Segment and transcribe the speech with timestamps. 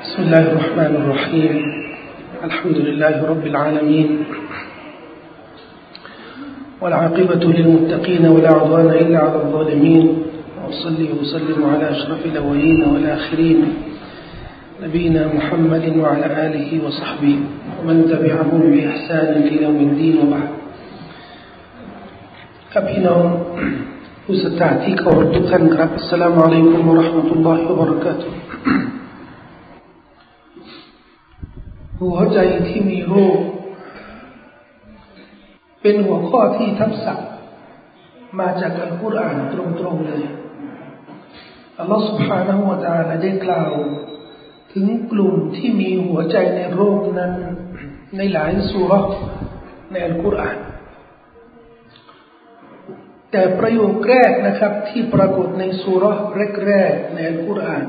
[0.00, 1.52] بسم الله الرحمن الرحيم
[2.44, 4.08] الحمد لله رب العالمين
[6.80, 10.04] والعاقبة للمتقين ولا عدوان إلا على الظالمين
[10.64, 13.58] وأصلي وسلم على أشرف الأولين والآخرين
[14.82, 17.36] نبينا محمد وعلى آله وصحبه
[17.80, 20.50] ومن تبعهم بإحسان إلى يوم الدين وبعد
[22.72, 23.22] ครับพี่น้อง
[24.24, 28.89] ผู้ศรัทธาที่เคารพทุกท่านครับอัสสลามุอะลัยกุมวะเราะห์มะตุลลอฮิวะบะเราะกาตุฮ์
[32.00, 33.40] หัวใจที่มีโรค
[35.82, 37.30] เป็นหัวข้อที่ทับศัพท์
[38.38, 39.54] มาจากอัลกุรอานต
[39.84, 40.22] รงๆเลย
[41.78, 43.72] อัลลอฮฺ سبحانه และ تعالى ได้กล่าว
[44.72, 47.32] ถึงกลุ่มที่มีหัวใจในโรคนั้น
[48.16, 48.92] ในหลายสุร
[49.90, 50.58] ในอัลกุรอาน
[53.30, 56.04] แต่ประโยคแรกนะครับ ที่ปรากฏในสุร
[56.66, 57.84] แรกๆในอัลกุรอาน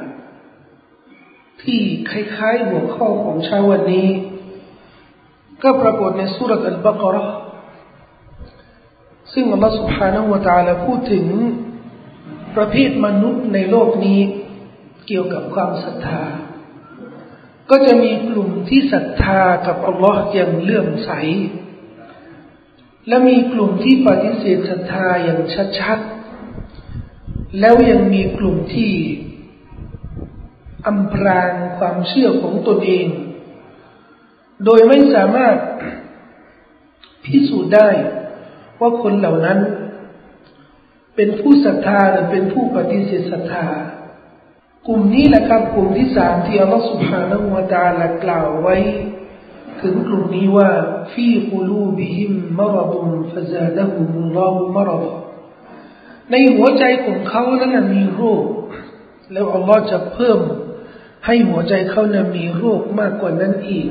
[1.64, 1.80] ที่
[2.10, 4.10] คล้ายๆหัวข้อของเช้าวันนี้
[5.64, 7.17] ก็ปรากฏในสุรอัลบากร
[9.34, 11.26] ซึ่งอัลลอฮฺ سبحانه และ تعالى พูดถึง
[12.56, 14.20] ประเภทมนุษย์ในโลกนี้
[15.08, 16.23] เกี่ยวกับความศรัทธา
[17.70, 21.12] ก็จะมีกลุ่มที่ศรัทธากับอัลลอฮ์อย่างเลื่อมใส
[23.08, 25.40] และมีกลุ่มที่ปฏิเสธศรัทธาอย่าง
[25.80, 28.94] ชัดๆ แล้วยังมีกลุ่มที่
[30.86, 33.06] อำพรางความเชื่อของตนเอง
[34.64, 35.56] โดยไม่สามารถ
[37.25, 37.88] พิสูจน์ได้
[38.80, 39.58] ว่าคนเหล่านั้น
[41.16, 43.66] เป็นผู้ศรัทธาหรือเป็นผู้ปฏิเสธศรัทธา
[44.88, 48.77] กลุ่มนี้แหละครับกลุ่มที่สามที่อัลลอฮฺสุบฮานาอูตาละกล่าวไว้
[49.83, 50.70] ถึงกลุ่มนี้ว่า
[51.12, 55.05] ฟีกุลูบิฮิมมรดุมฟซาดะฮุมุลลอฮุมรด
[56.30, 58.44] ในหัวใจของเขานั้นมีโรค
[59.33, 60.38] แล้วอัลลอฮ์จะเพิ่ม
[61.27, 63.89] ให้หัวใจเขานั้นมีโรคมากกว่านั้นอีก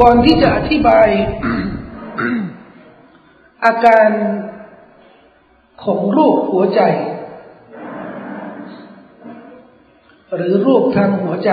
[0.00, 1.08] ก่อนที่จะอธิบาย
[3.64, 4.08] อาการ
[5.84, 6.80] ของโรคหัวใจ
[10.34, 11.50] หรือโรคทางหัวใจ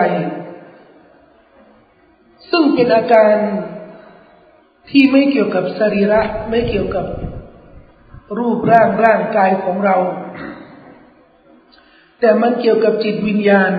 [2.51, 3.35] ซึ่งเป็นอาการ
[4.89, 7.05] ที่ไม่เกี่ยวกับสรีระ ไม่เกี่ยวกับ
[8.37, 9.95] รูปร่างร่างกายของเรา
[12.19, 13.71] แต่มันเกี่ยวกับจิตวิญญาณ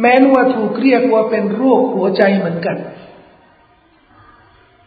[0.00, 2.76] แม้นว่าถูกเรียกว่าเป็นโรคหัวใจเหมือนกัน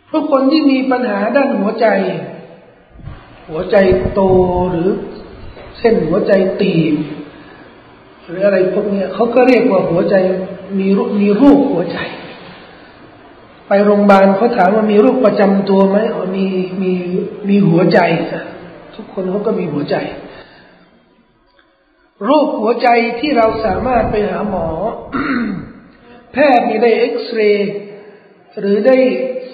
[0.07, 1.87] เพราะคนที่มีปัญหาด้านหัวใจ
[3.49, 3.75] หัวใจ
[4.13, 4.21] โต
[4.71, 4.89] หรือ
[5.79, 6.31] เส้นหัวใจ
[6.61, 6.95] ตีบ
[8.25, 10.15] หรืออะไรพวกนี้เขาก็เรียกว่าหัวใจ
[10.79, 11.99] มีรูมีโรคหัวใจ
[13.67, 16.45] ไปโรงพยาบาลเขาถามว่ามีโรคประจำตัวไหมอ๋อมี
[16.81, 16.91] มี
[17.49, 17.99] มีหัวใจ
[18.95, 19.95] ทุกคนเขาก็มีหัวใจ
[22.29, 22.87] รคหัวใจ
[23.19, 24.67] ที่เราสามารถไปหาหมอ
[26.33, 27.71] แพทย์มีได้เอ็กซเรย์
[28.59, 28.97] หรือได้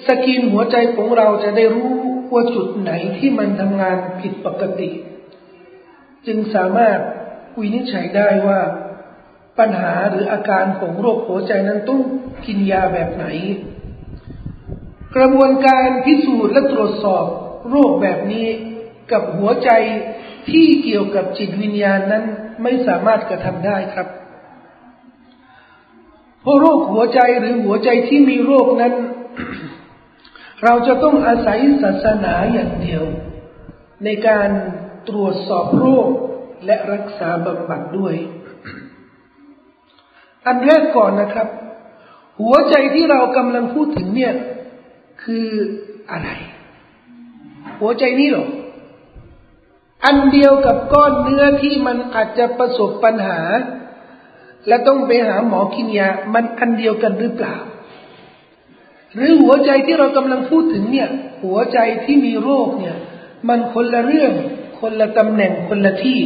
[0.06, 1.94] สกินหัวใจของเราจะได้รู้
[2.32, 4.90] ว่าจุดไหนที่มันทำงานผิดปกติ
[6.26, 6.98] จึงสามารถ
[7.58, 8.60] วินิจฉัยได้ว่า
[9.58, 12.00] ปัญหาหรืออาการของโรคหัวใจนั้นต้อง
[12.46, 13.26] กินยาแบบไหน
[15.16, 17.24] กระบวนการพิสูจน์และตรวจสอบ
[17.70, 18.46] โรคแบบนี้
[19.12, 19.70] กับหัวใจ
[20.50, 22.24] ที่เกี่ยวกับจิตวิญญาณนั้น
[22.62, 24.08] ไม่สามารถกระทำได้ครับ
[26.42, 28.94] เพราะโรคหัวใจหรือหัวใจที่มีโรคนั้น
[30.64, 33.04] เราจะต้องอาศัยศาสนาอย่างเดียว
[34.04, 34.48] ในการ
[35.08, 36.08] ตรวจสอบโรค
[36.66, 38.14] และรักษาบำบัดด้วย
[40.46, 41.48] อันแรกก่อนนะครับ
[42.40, 44.34] หัวใจที่เรากำลังพูดถึงเนี่ย
[45.22, 45.48] คือ
[46.10, 46.28] อะไร
[47.80, 48.46] หัวใจนี้หรอ
[50.04, 53.40] อันเดียวกับก้อนเนื้อที่มันอาจจะประสบปัญหา
[54.68, 57.56] และต้องไปหาหมอกินยา มันอันเดียวกันหรือเปล่า
[59.14, 61.08] หรือหัวใจที่เรากำลังพูดถึงเนี่ย
[61.44, 62.96] หัวใจที่มีโรคเนี่ย
[63.48, 64.32] มันคนละเรื่อง
[64.80, 66.20] คนละตำแหน่งคนละที่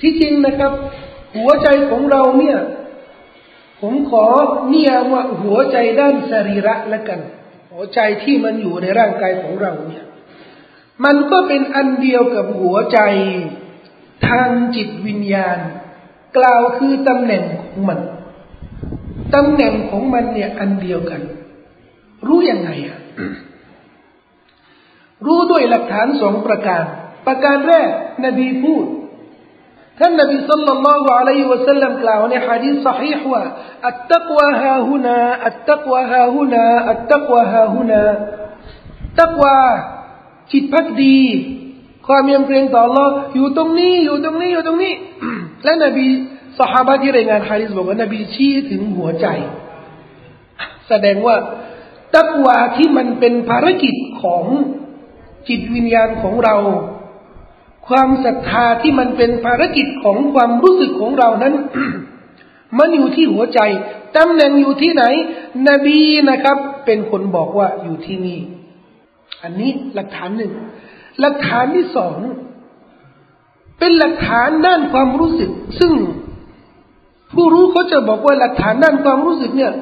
[0.00, 0.72] ที่จริงนะครับ
[1.36, 2.58] หัวใจของเราเนี่ย
[3.80, 4.24] ผมขอ
[4.68, 7.20] เนียว่าหัวใจด้านสรีระละกัน
[7.72, 10.04] หัวใจที่มันอยู่ในร่างกายของเราเนี่ย
[11.04, 12.98] มันก็เป็นอันเดียวกับหัวใจ
[14.28, 15.58] ทางจิตวิญญาณ
[16.36, 18.00] กล่าวคือตำแหน่งของมัน
[19.34, 21.20] ตำแหน่งของมันเนี่ยอันเดียวกัน
[22.26, 22.98] รู้ยังไงอะ
[25.26, 26.84] รู้ด้วยหลักฐานสองประการ
[27.26, 27.90] ประการแรก
[28.24, 28.84] นบีพูด
[29.98, 33.42] ท่านนบีสัลลัลลอฮุอะลัยฮิวะสัลลัมกล่าวในฮะดีษสฮีห์ว่า
[33.88, 38.02] อัตตักวะฮาฮุนาอัตตักวะฮาฮุนาอัตตักวะฮาฮุนา
[39.20, 39.56] ตักวะ
[40.52, 41.18] จิตพักดี
[42.06, 44.92] ความยำเกรงต่อ Allah อยู่ตรงนี้ อยู่ตรงนี้อยู่ตรงนี้
[45.64, 46.06] และนบี
[46.58, 49.26] สหายที่รายงานฮะดิษบอกว่านบีชี้ถึงหัวใจ
[50.88, 51.36] แสดงว่า
[52.14, 54.44] ตักวาที่มันเป็นภารกิจของ
[55.48, 56.56] จิตวิญญาณของเรา
[57.88, 61.54] ความศรัทธาที่มันเป็นภารกิจของความรู้สึกของเรานั้น
[62.78, 63.60] มันอยู่ที่หัวใจ
[64.16, 65.04] ตำแหน่งอยู่ที่ไหน
[65.68, 65.98] นบี
[66.30, 68.38] นะครับ เป็นคนบอกว่าอยู่ที่นี่
[69.42, 70.52] อันนี้หลักฐานหนึ่ง
[71.20, 72.16] หลักฐานที่สอง
[73.78, 75.50] เป็นหลักฐานด้านความรู้สึก
[75.80, 75.92] ซึ่ง
[77.34, 79.72] ผู้รู้เขาจะบอกว่าหลักฐานด้านความรู้สึกเนี่ย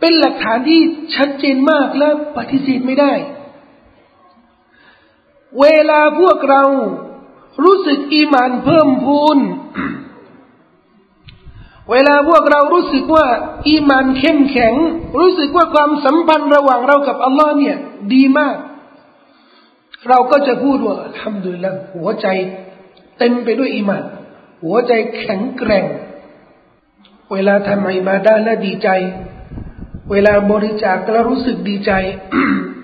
[0.00, 0.80] เป็นหลักฐานที่
[1.14, 3.12] ชัดเจนมากและปฏิเสธไม่ได้
[5.60, 6.62] เวลาพวกเรา
[7.64, 9.38] รู้สึกอีมานเพิ่มพูน
[11.90, 13.26] เวลาพวกเรารู้สึกว่า
[13.68, 14.74] อีมานเข้มแข็ง
[15.18, 17.76] รู้สึกว่าความสัมพันธ์ระหว่างเรากับอัลลอฮ์เนี่ย
[18.14, 18.56] ดีมาก
[20.08, 22.26] เราก็จะพูดว่าทำดูแล้วหัวใจ
[23.18, 24.04] เต็มไปด้วยอีมาน
[24.64, 25.86] หัวใจแข็งแกร่ง
[27.32, 28.88] เวลาทำอิมาดาและดีใจ
[30.10, 31.92] เวลาบริจาคแล้วรู้สึกดีใจ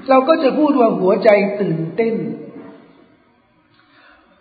[0.08, 1.30] เราก็จะพูดว่าหัวใจ
[1.60, 2.14] ตื่นเต้น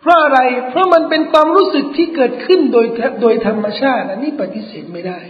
[0.00, 0.40] เพราะอะไร
[0.70, 2.86] เพราะมันเป็นความรู้สึกที่เกิดขึ้นโดย
[3.22, 5.20] โดยธรรมชาติอันนี้ปฏิเสธไม่ได้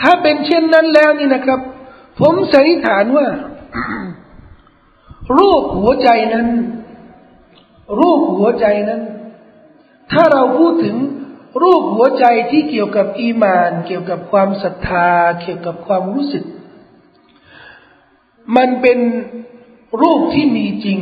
[0.00, 1.60] ถ้าเป็นเช่นนั้นแล้วนี่นะครับ
[2.20, 3.26] ผมสันนิษฐานว่า
[5.38, 6.48] รูปหัวใจนั้น
[7.98, 9.02] รูปหัวใจนั้น
[10.12, 10.96] ถ้าเราพูดถึง
[11.62, 15.08] รูปหัวใจที่เกี่ยวกับอีมาน เกี่ยวกับความศรัทธา
[15.40, 16.44] เกี่ยวกับความรู้สึก
[18.56, 18.98] มันเป็น
[20.02, 20.98] รูปที่มีจริง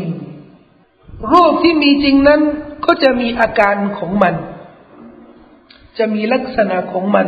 [1.33, 2.41] รูปที่มีจริงนั้น
[2.87, 4.35] ก็จะมีอาการของมัน
[5.99, 7.27] จะมีลักษณะของมัน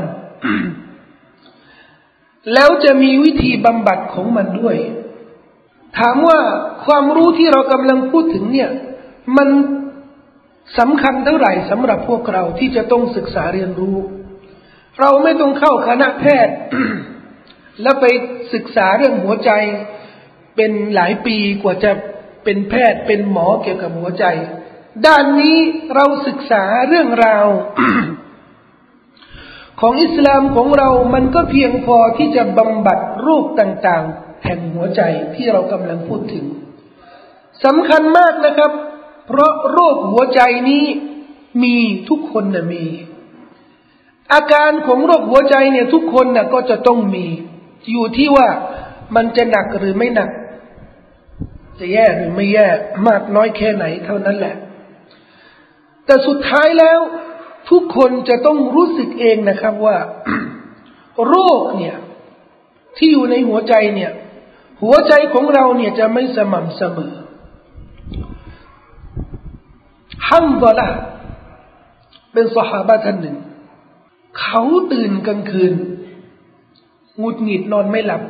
[2.53, 4.77] แล้วจะมีวิธีบำบัดของมันด้วย
[5.99, 6.39] ถามว่า
[6.87, 8.71] ความรู้ที่เรากำลังพูดถึงเนี่ย
[9.37, 9.49] มัน
[10.79, 13.97] สำคัญเท่าไหร่สำหรับพวกเราที่จะต้องศึกษาเรียนรู้
[15.01, 16.55] เราไม่ต้องเข้าคณะแพทย์
[17.83, 18.05] แล้วไป
[18.55, 19.51] ศึกษาเรื่องหัวใจ
[20.57, 21.93] เป็นหลายปีกว่าจะ
[22.45, 24.25] เป็นแพทย์เป็นหมอเกี่ยวกับหัวใจ
[25.07, 25.59] ด้านนี้
[25.95, 27.47] เราศึกษาเรื่องราว
[29.81, 35.03] ของอิสลามของเรามันก็เพียงพอที่จะบำบัดโรคต่างๆ แห่งหัวใจ
[35.35, 36.45] ที่เรากำลังพูดถึง
[37.65, 38.73] สำคัญมากนะครับ
[39.27, 40.41] เพราะโรคหัวใจ
[40.71, 40.85] นี้
[41.63, 41.77] มี
[42.09, 42.85] ทุกคนนะมี
[44.33, 47.27] อาการของโรคหัวใจเนี่ยทุกคนนะก็จะต้องมี
[47.91, 48.49] อยู่ที่ว่า
[49.17, 50.31] มันจะหนักหรือไม่หนัก
[51.79, 52.67] จะแย่หรือไม่แย่
[53.09, 54.55] มากน้อยแค่ไหนเท่านั้นแหละ
[56.07, 56.99] แต่สุดท้ายแล้ว
[57.71, 59.97] ทุกคนจะต้องรู้สึกเองนะครับว่า
[61.29, 61.97] โรคเนี่ย
[62.97, 64.13] ที่อยู่ในหัวใจเนี่ย
[64.83, 67.13] หัวใจของเราเนี่ยจะไม่สม่ำเสมอ
[70.29, 70.89] ฮัมดอละ
[72.33, 73.37] เป็นสหาบะท่านหนึ่ง
[74.41, 74.63] เขา
[74.93, 75.73] ตื่นกลางคืน
[77.21, 78.23] งุดหงิดนอนไม่หลับ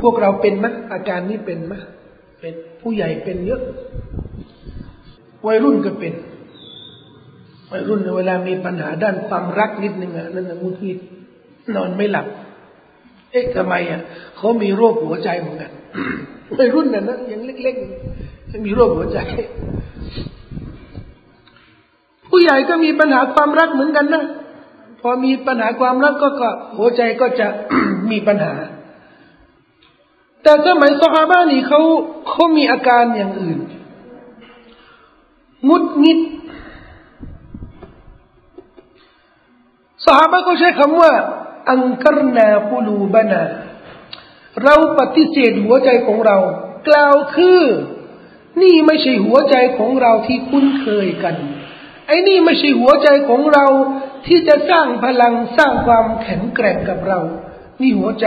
[0.00, 1.72] พวกเราเป็นไหมอาการนี้เป็นไหม
[2.40, 3.62] เป็นผู้ใหญ่เป็นเยอะ
[5.46, 6.14] วัยรุ่นก็เป็น
[7.70, 10.98] วัยรุ่นเวลามีปัญหาด้านความรักนิดหนึงอะนั่นงุดหงิด
[11.76, 12.26] นอนไม่หลับ
[13.34, 14.00] เอ๊ะทำไมอะ
[14.36, 15.72] เขามีโรคหัวใจเหมือนกัน
[16.58, 19.18] วัยรุ่นน่ะนะยังเล็กๆมีโรคหัวใจ
[22.28, 24.24] ผู้ใหญ่ก็มีปัญหาความรักเหมือนกันนะ
[25.00, 27.48] พอมีปัญหาความรักก็ก็หัวใจก็จะ
[28.10, 28.54] มีปัญหา
[30.42, 31.80] แต่สมัยสฮาบานี่เขา
[32.28, 33.58] เขามีอาการอย่างอื่น
[35.68, 36.18] งุดงิด
[40.04, 41.12] สฮาบะก็ใช้คำว่า
[41.70, 43.44] อังกรนาปูลูบานา
[44.62, 46.38] เราปฏิเสธหัวใจของเรา
[46.88, 47.60] กล่าวคือ
[48.62, 51.36] นี่ไม่ใช่หัวใจของเราที่คุ้นเคยกัน
[52.06, 53.66] ไอ้นี่ไม่ใช่หัวใจของเรา
[54.26, 57.20] ที่จะสร้างพลังสร้างความแข็งแกร่งกับเรา
[57.80, 58.26] นี่หัวใจ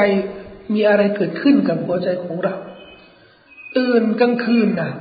[0.74, 2.56] มีอะไรเกิดขึ้นกับหัวใจของเรา
[3.78, 4.92] ตื่นกลางคืนนะ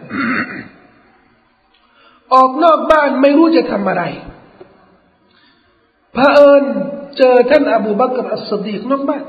[2.35, 4.05] ออกนอกบ้านไม่รู้จะทำอะไร
[6.16, 6.64] พระเอิญ
[7.17, 9.23] เจอท่านอบูบักรอัสสดีกนอกบ้าน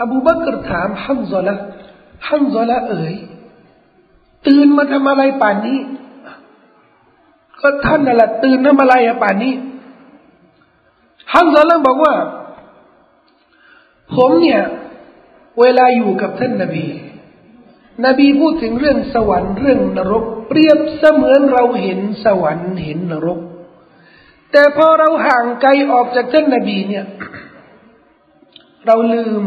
[0.00, 1.56] อบูบักรถามฮันซอละ
[2.28, 3.14] ฮันซอละเอ๋ย
[4.46, 5.78] ตื่นมาทำอะไรป่านนี้
[7.60, 9.54] ก็ท่านนั่นแหละตื่นทำอะไรอะป่านนี้
[11.32, 12.14] ฮัมซาลังบอกว่า
[14.14, 14.62] ผมเนี่ย
[15.60, 16.86] เวลาอยู่กับท่านนบี
[18.04, 23.40] นบีพูดถึงเรื่องสวรรค์เรื่องนรก เปรียบเสมือนเราเห็นสวรรค์เห็นนรก
[24.56, 27.04] แต่พอเราห่างไกลออกจากท่านนบีเนี่ย
[28.86, 29.44] เราลืม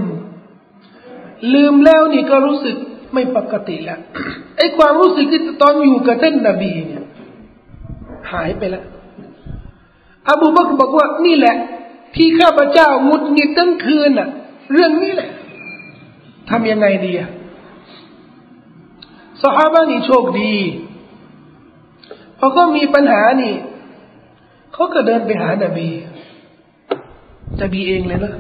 [1.54, 2.76] ลืมแล้วนี่ก็รู้สึก
[3.14, 4.00] ไม่ปกติแล้ว
[4.58, 7.04] ไอ้ความรู้สึกที่ตอนอยู่กับท่านนบีเนี่ย
[8.32, 8.86] หายไปแล้ว
[10.28, 11.56] อบูบักบอกว่านี่แหละ
[12.16, 14.30] ที่ข้าพเจ้ามุดงิดทั้งคืนอะ
[14.74, 15.30] เรื่องนี้แหละ
[16.50, 17.30] ทำยังไงดีอะ
[19.42, 20.54] สหาบ้านี่โชคดี
[22.40, 23.54] พอก็มีปัญหานี่
[24.80, 25.88] เขาก็เดินไปหานาบี
[27.62, 28.34] นบีเองเลยนะ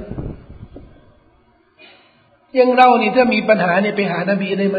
[2.58, 4.78] ยังเรานี่ถ้ามีปัญหาเนี่ยไปหานาบีได้ไหม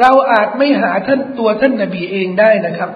[0.00, 2.90] เราอาจไม่หาท่านตัวท่านนาบีเองได้นะครับ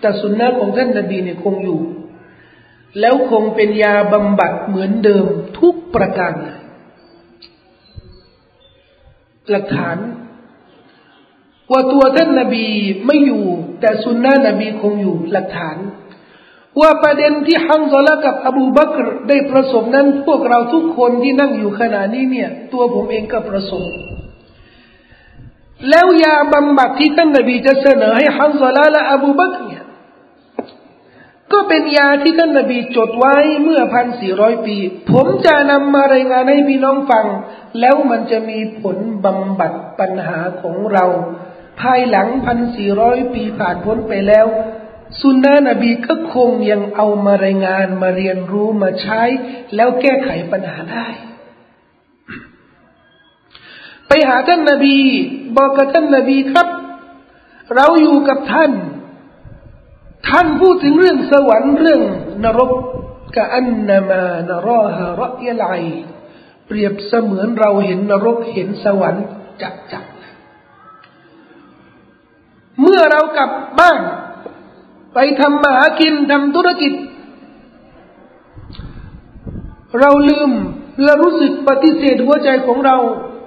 [0.00, 1.80] แต่สุนนะของท่านนาบีเนี่ยคงอยู่
[3.00, 5.26] แล้วคงเป็นยาบำบัดเหมือนเดิม
[5.60, 6.32] ทุกประการ
[9.50, 9.96] หลักฐาน
[11.72, 12.66] ว่าตัวท่านนาบี
[13.06, 13.44] ไม่อยู่
[13.80, 15.76] แต่สุนนะนบีคงอยู่หลักฐาน
[16.80, 23.84] ว่าประเด็นที่ฮัมซอละกับอบูบักรได้ประสบนั้น พวกเราทุกคนที่นั่งอยู่ขณะนี้เนี่ย ตัวผมเองก็ประสบ
[25.88, 29.84] แล้วยาบำบัดที่ท่านนบีจะเสนอให้ฮัมซอลาและอบูบักเนี่ย
[31.52, 34.76] ก็เป็นยาที่ท่านนบีจดไว้เมื่อพันสี่ร้อยปี
[35.12, 37.26] ผมจะนำมารายงานให้พี่น้องฟัง
[37.80, 41.04] แล้วมันจะมีผลบำบัดปัญหาของเรา
[41.80, 44.46] ภายหลังพันสี่ร้อยปีผ่านพ้นไปแล้ว
[45.20, 49.22] สุนนะนบีก็คงยังเอามารายงานมาเรียนรู้มาใช้
[49.74, 51.06] แล้วแก้ไขปัญหาได้
[54.08, 54.96] ไปหาท่านนาบี
[55.56, 56.68] บอกกับท่านนาบีครับ
[57.76, 58.72] เราอยู่กับท่าน
[60.28, 62.02] ท่านพูดถึงเรื่องสวรรค์เรื่อง
[62.44, 62.72] นรก
[63.36, 65.64] กะอันนามานรอฮะรอยล
[66.66, 69.24] เปรียบเสมือนเราเห็นนรกเห็นสวรรค์
[69.62, 74.00] จับจับเมื่อเรากลับบ้าน
[75.14, 76.92] ไปทำมาหากินทำธุรกิจ
[80.00, 80.50] เราลืม
[81.02, 82.96] และรู้สึกปฏิเสธหัวใจของเรา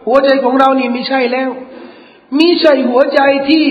[0.07, 1.49] หัวใจของเรานี่ไม่ใช่แล้ว
[2.37, 3.67] มีใช่หัวใจที่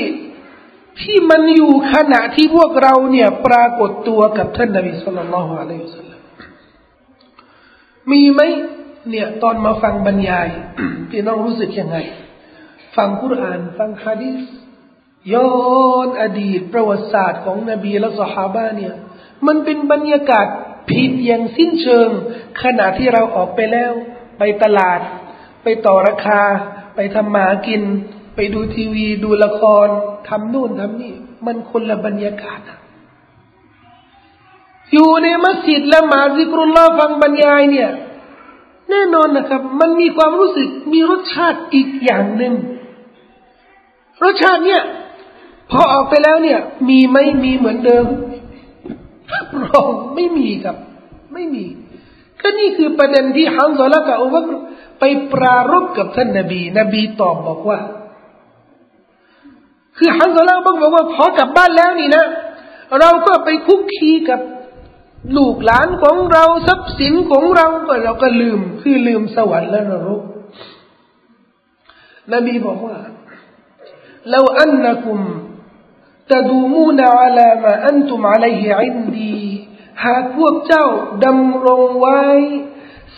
[1.03, 6.21] ที่มันอยู่ขณะที่พวกเราเนี่ยปรากฏตัวกับท่านนบีสุลต่านละฮ์อะลัยฮิสลาม
[8.11, 8.41] มีไหม
[9.11, 10.49] เนี่ยตอนมาฟังบรรยาย
[11.11, 11.97] พี่น้องรู้สึกยังไง
[12.97, 14.41] ฟังคุราน ฟังฮะดีษ
[15.33, 15.51] ย้อ
[16.07, 18.95] นอดีตประวัติศาสตร์ของนบีและสหายเนี่ย
[19.47, 20.47] มันเป็นบรรยากาศ
[20.91, 22.09] ผิดอย่างสิ้นเชิง
[22.63, 23.93] ขณะที่เราออกไปแล้ว
[24.39, 25.01] ไปตลาด
[25.63, 26.43] ไปต่อราคา
[26.95, 27.83] ไปทำหมากิน
[28.37, 29.89] ไปดูทีวี ดูละคร
[30.29, 31.15] ทำนู่นทำนี่
[31.47, 32.61] มันคนละบรรยากาศ
[34.93, 37.91] อยู่ในมัสยิดละหมาดซิกรุลลอฟังบรรยายเนี่ย
[38.91, 42.55] แน่นอนนะครับ มันมีความรู้สึกมีรสชาติอีกอย่างหนึ่ง
[44.25, 44.83] รสชาติเนี่ย
[45.71, 48.07] พอออกไปแล้วเนี่ย มีไหมมีเหมือนเดิม
[49.33, 50.77] รับรองไม่มีครับ
[51.35, 51.65] ไม่มี
[52.41, 54.45] ก็นี่คือประเด็นที่ฮัมซอละกับอุบัก
[55.01, 57.79] ไปปรารบกับท่านนบี นบีตอบบอกว่า
[59.99, 62.25] คือฮันซอลาบอกว่าพอกลับบ้านแล้วนี่นะ
[63.01, 64.41] เราก็ไปคุกคีกับ
[65.37, 70.23] ลูกหลานของเราทรัพย์สินของเราก็เราก็ลืม คือลืมสวรรค์และนรก
[72.33, 72.97] นบีบอกว่า
[74.31, 75.21] เราอันนักุม
[76.30, 79.40] تدومون على ما أنتم عليه عندي
[80.06, 80.86] หากพวกเจ้า
[81.26, 82.24] ดำรงไว้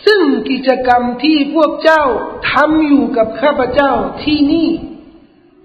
[0.06, 2.02] ซึ่งกิจกรรมที่พวกเจ้า
[2.52, 4.68] ทำอยู่กับข้าพเจ้าที่นี่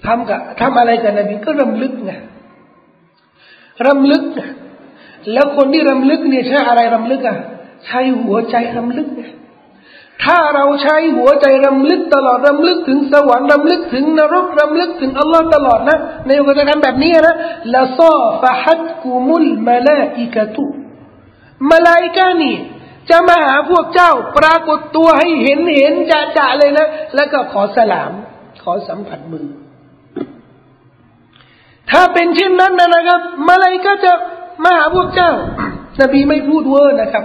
[0.06, 2.12] ทำกับทำอะไรกันนบีก็รำลึกไง
[3.88, 4.42] รำลึกไง
[5.34, 7.38] แล้วคนที่รำลึกเนี่ยใช้อะไรรำลึกอ่ะ
[7.86, 9.24] ใช้หัวใจรำลึกไง
[10.25, 17.37] ถ้าเราใช้หัวใจรำลึกตลอดรำลึกถึงสวรรค์รำลึกถึงนรกรำลึกถึงอัลลอฮ์ตลอดนะในกิจกรรมแบบนี้นะ
[17.75, 20.65] ละซาฟะฮัดกุมุลมาลาอิกะตุ
[21.71, 22.57] มาลาอิกานี่
[23.11, 28.13] จะมาหาพวกเจ้าปรากฏตัวให้เห็นเห็นจะจะเลยนะ แล้วก็ขอสลาม
[28.63, 29.47] ขอสัมผัสมือ
[31.91, 34.13] ถ้าเป็นเช่นนั้นนะครับมาเลยก็จะ
[34.65, 35.33] มาหาพวกเจ้า
[36.01, 37.25] นบีไม่พูดเวอร์นะครับ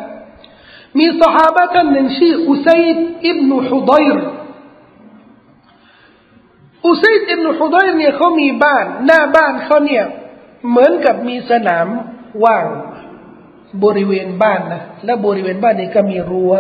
[0.97, 4.17] มีสหายท่านหนึ่งชื่ออุซัยดอิบนุฮุดัยร
[6.85, 10.05] อุซัยดอิบนุฮุดัยรเนี่ยเขามีบ้าน หน้าบ้านเขาเนี่ย
[10.69, 11.87] เหมือนกับมีสนาม
[12.43, 12.65] ว่าง
[13.83, 16.53] บริเวณบ้านนะและบริเวณบ้านนี่ก็มีรัว้ว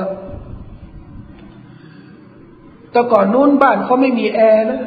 [2.91, 4.81] แต่ก่อนนู้นบ้านเขาไม่มีแอร์นะ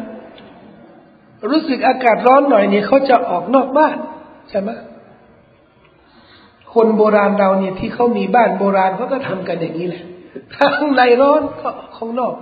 [1.51, 3.97] รู้สึกอากาศร้อนหน่อยเนี่ยเขาจะออกนอกบ้าน
[4.51, 4.71] ใช่ไหม
[6.75, 10.05] คนโบราณเราเนี่ยที่เขามีบ้านโบราณเขาก็ทำกันอย่างนี้แหละ
[10.57, 12.35] ข้างในร้อนก็ข้างนอก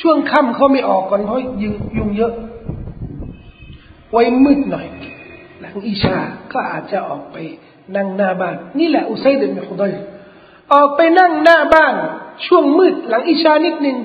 [0.00, 2.32] ช่วงค่ำเขาไม่ออกก่อนเพราะยุงยุงเยอะ
[4.10, 4.86] ไว้มืดหน่อย
[5.60, 6.18] หลังอิชา
[6.52, 7.36] ก็อาจจะออกไป
[7.96, 9.92] นั่งหน้าบ้าน นี่แหละอุไซด์เป็นขุดอย
[10.72, 11.94] ออกไปนั่งหน้าบ้าน
[12.46, 13.98] ช่วงมืด หลังอิชานิดหนึ่ง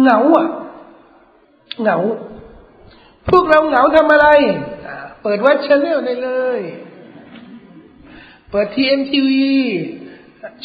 [0.00, 0.46] เหงาอะ
[1.82, 1.98] เหงา
[3.30, 4.28] พวกเราเหงาทำอะไร
[5.22, 6.60] เปิด White Channel ได้เลย
[8.50, 9.46] เปิด TMTV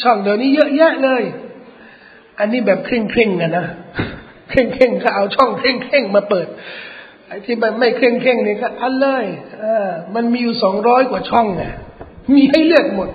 [0.02, 1.22] ช่องเดี๋ยวนี้เยอะแยะเลย
[2.38, 3.66] อันนี้แบบเคร่งเคร่งกันนะ
[4.50, 6.46] เคร่งเคร่งก็เอาช่องเคร่งเคร่งมาเปิด
[7.26, 9.24] ไอ้ที่มันไม่เคร่งเคร่งนี่ก็อันเลย
[9.62, 9.64] อ
[10.14, 11.64] มันมีอยู่สองร้อยกว่าช่องไง
[12.34, 13.08] มีให้เลือกหมด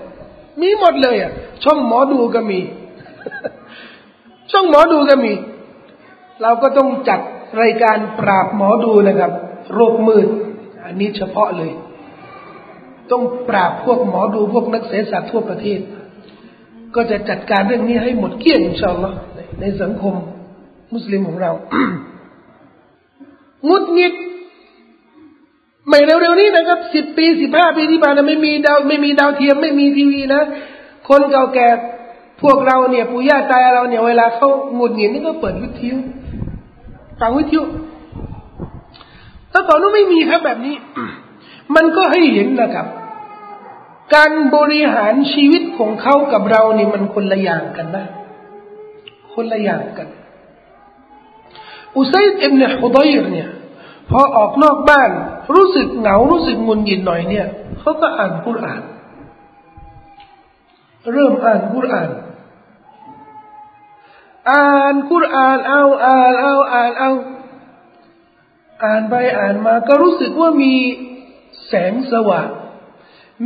[0.62, 1.32] มีหมดเลยอะ
[1.64, 2.60] ช่องหมอดูก็มี
[4.52, 5.34] ช่องหมอดูก็มี
[6.42, 7.20] เราก็ต้องจัด
[7.62, 9.32] รายการปราบหมอดูนะครับ
[9.74, 10.28] โรคมืด
[10.86, 11.72] อันนี้เฉพาะเลย
[13.12, 15.80] ต้องปราบพวกหมอดูพวกนักเสศาสตร์ทั่วประเทศ
[16.96, 19.18] ก็จะจัดการเรื่องนี้ให้หมดเกลี้ยงอินชาอัลลอฮ์
[19.60, 20.16] ในสังคม
[20.94, 21.52] มุสลิมของเรา
[23.68, 24.14] งุดงิด
[25.88, 30.42] ไม่เร็วๆนี้นะครับสิบปีสิบห้าปีที่ผ่านมาไม่มีดาวไม่มีดาวเทียมไม่มีทีวีนะ
[31.08, 31.68] คนเก่าแก่
[32.42, 35.98] พวกเราเนี่ยปู่ย่าตายเราเนี่ยเวลาเขางุดหงิดนี่ก็เปิดวิทยุ
[37.20, 37.62] ฟังวิทยุ
[39.52, 40.76] แต่ก่อนนู้นไม่มีครับแบบนี้
[41.76, 42.88] มันก็ให้เห็นนะครับ
[44.16, 48.06] การบริหารชีวิตของเขากับเรานี่มันคนละอย่างกันนะ
[49.34, 50.08] คนละอย่างกัน
[51.96, 53.50] อุซัยด์อิบเนฮุดัยร์เนี่ย
[54.10, 55.10] พอออกนอกบ้าน
[55.54, 57.48] รู้สึกเหงารู้สึกงุนงิดหน่อยเนี่ย
[57.80, 58.82] เขาก็อ่านกุรอาน
[61.14, 62.10] เริ่มอ่านกุรอาน
[64.50, 67.12] อ่านกุรอานเอาอ่านเอาอ่านเอา
[68.84, 70.74] อ่านไปอ่านมาก็รู้สึกว่ามี
[71.68, 72.50] แสงสว่าง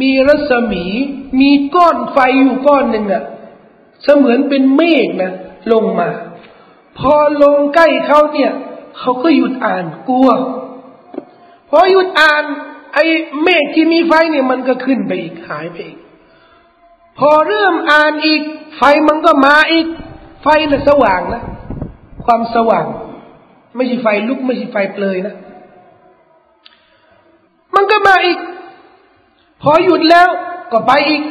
[0.02, 0.86] มีรัศมี
[1.40, 3.24] มีก้อนไฟอยู่ก้อนหนึ่งอะ
[4.04, 5.34] เสมือนเป็นเมฆนะ
[5.72, 6.10] ลงมา
[7.00, 8.52] พอลงใกล้เขาเนี่ย
[8.98, 10.30] เขาก็หยุดอ่านกลัว
[11.70, 12.44] พอหยุดอ่าน
[12.94, 13.06] ไอ้
[13.44, 16.00] เมฆที่มีไฟเนี่ยมันก็ขึ้นไปอีกหายไปอีก
[17.20, 18.42] พอเริ่มอ่านอีก
[18.78, 19.88] ไฟมันก็มาอีก
[20.42, 21.44] ไฟน่ะสว่างนะ
[22.26, 22.86] ความสว่าง
[23.76, 25.36] ไม่ใช่ไฟลุกไม่ใช่ไฟเปลยนะ
[27.76, 28.38] มันก็มาอีก
[29.64, 30.30] พอหยุดแล้ว
[30.72, 31.24] ก็ไปอีก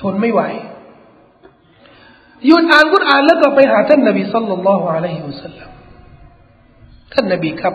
[0.00, 0.42] ทนไม่ไหว
[2.46, 5.70] หยุดอ่านกุรอานแล้วก็ไปหาท่านนบีสัลลัลลอฮุอะลัยฮิวสัลลัม
[7.12, 7.74] ท่านนบีครับ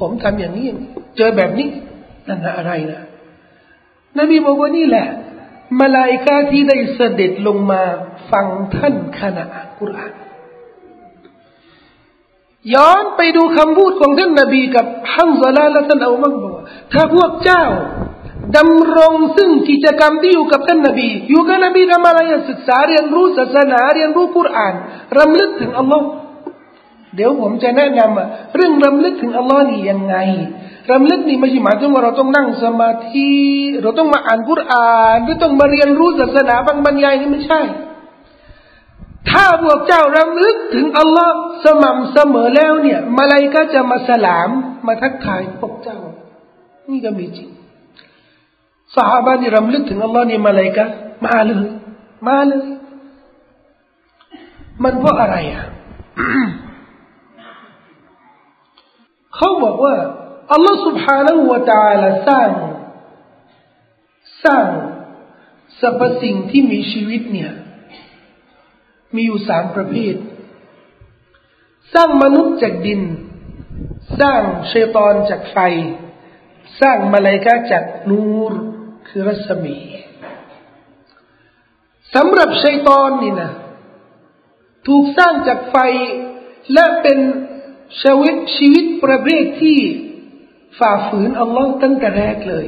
[0.00, 0.66] ผมทำอย่างนี้
[1.16, 1.68] เจอแบบนี้
[2.28, 3.02] นั่นอะไรนะ
[4.18, 5.06] นบีบอกว่านี่แหละ
[5.80, 7.82] มาลายกาที่ได้เสด็จลงมา
[8.30, 10.12] ฟังท่านขณะอ่านกุรอาน
[12.74, 17.64] ย้อนไปดูคำพูดของท่านนบีกับฮัมซาลาและท่านอูมักบอกว่าถ้าพวกเจ้า
[18.56, 22.18] ดำรงซึ่งกิจกรรมที่อยู่กับท่านนบี อยู่กับนบีทำอะไร
[22.50, 24.74] ศึกษาเรียนรู้ศาสนาเรียนรู้กุรอาน
[25.18, 26.06] รำลึกถึงอัลลอฮ์
[27.16, 30.16] เดี๋ยวผมจะแนะนำเรื่องรำลึกถึงอัลลอฮ์นี่ยังไง
[30.92, 33.32] รำลึกนี่ไม่ใช่หมายถึงว่าเราต้องนั่งสมาธิ
[33.82, 37.60] เราต้องมาอ่านกุรอานหรือต้องมาเรียนรู้ศาสนาบางบรรยายนี่ไม่ใช่
[39.30, 44.50] ถ้าพวกเจ้ารำลึกถึงอัลลอฮ์สม่ำเสมอแล้วเนี่ยมาลายก็จะมาสลาม
[44.86, 45.98] มาทักทายพวกเจ้า
[46.90, 47.48] นี่ก็มีจริง
[48.95, 50.85] สหายนี่รำลึกถึงอัลลอฮ์นี่มาลายก็
[51.25, 51.61] มาเลย
[52.27, 52.67] มาเลย
[54.83, 55.63] มันเพราะอะไรอ่ะ
[59.35, 59.95] เขาบอกว่า
[60.51, 62.49] อัลลอฮ์ سبحانه และ تعالى สร้าง
[64.45, 64.65] สร้าง
[65.79, 67.51] สรรพสิ่งที่มีชีวิตเนี่ย
[69.15, 70.15] มีอยู่สามประเภท
[71.93, 73.01] สร้างมนุษย์จากดิน
[74.19, 75.57] สร้างเชตอนจากไฟ
[76.81, 78.53] สร้างมาลายกาจากนูร
[79.16, 79.76] คือรัศมี
[82.14, 83.52] สำหรับชัยตอนนี่นะ
[84.86, 85.76] ถูกสร้างจากไฟ
[86.72, 87.18] และเป็น
[88.02, 89.78] ชีวิตชีวิตประเภทที่
[90.78, 92.66] ฝ่าฝืนอัลลอฮ์ตั้งแต่แรกเลย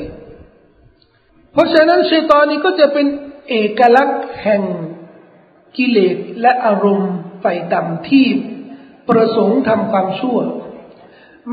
[1.53, 3.07] เพราะฉะนั้นชัยตอนนี้ก็จะเป็น
[3.49, 4.63] เอกลักษณ์แห่ง
[5.77, 8.27] กิเลสและอารมณ์ไฟต่ำที่
[9.09, 10.39] ประสงค์ทำความชั่ว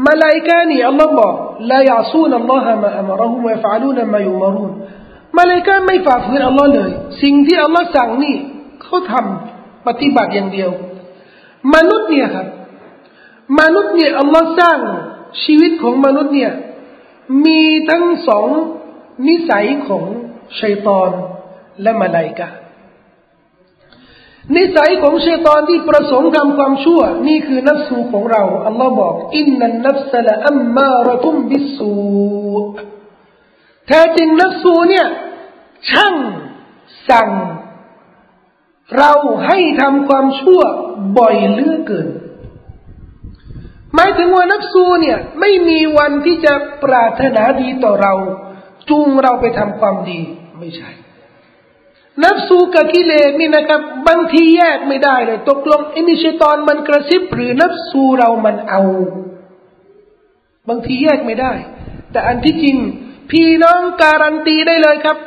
[0.06, 1.36] มาลายกานี่อัลลอฮ์บอก
[1.72, 4.72] ลายาซูนอัลลอฮ์มาอัมรหุมวะฟาลูนมายุมารุน
[5.38, 8.36] มาลายกาไม่ฝ่าฝืนอัลลอฮ์เลย สิ่งที่อัลลอฮ์สั่งนี่
[8.84, 10.72] เขาทำปฏิบัติอย่างเดียว
[11.76, 12.48] มนุษย์เนี่ยครับ
[13.60, 14.80] มนุษย์เนี่ยอัลลอฮ์สร้าง
[15.44, 16.52] ชีวิตของมนุษย์เนี่ย
[17.46, 18.48] มีทั้งสอง
[19.28, 20.04] นิสัยของ
[20.60, 21.10] ชัยตอน
[21.82, 22.50] และมาลายกา
[24.56, 31.94] นิสัยของเชตอนที่ประสงค์ทำความชั่ว นี่คือนัฟสูของเรา อัลลอฮ์บอกอินนันนัฟสละอัมมาระตุมบิสู
[33.88, 35.08] แท้จริงนัฟสูเนี่ย
[35.90, 36.16] ช่าง
[37.10, 37.30] สั่ง
[38.98, 39.14] เรา
[39.46, 40.62] ให้ทำความชั่ว
[41.18, 42.08] บ่อยเลือเกิน
[43.96, 46.54] หมายถึงว่านักสู้เนี่ย ไม่มีวันที่จะ
[46.84, 48.14] ปรารถนาดีต่อเรา
[48.90, 50.20] จูงเราไปทำความดี
[50.60, 50.90] ไม่ใช่
[52.22, 58.82] นักสู้กับกิเลสนี่นะครับ บางทีแยกไม่ได้เลยตกลงไอ้นี่ชตอนมันกระซิบหรือนักสู้เรามันเอา
[60.70, 61.54] บางทีแยกไม่ได้
[62.12, 62.78] แต่อันที่จริง
[63.32, 65.18] พี่น้องการันตีได้เลยครับ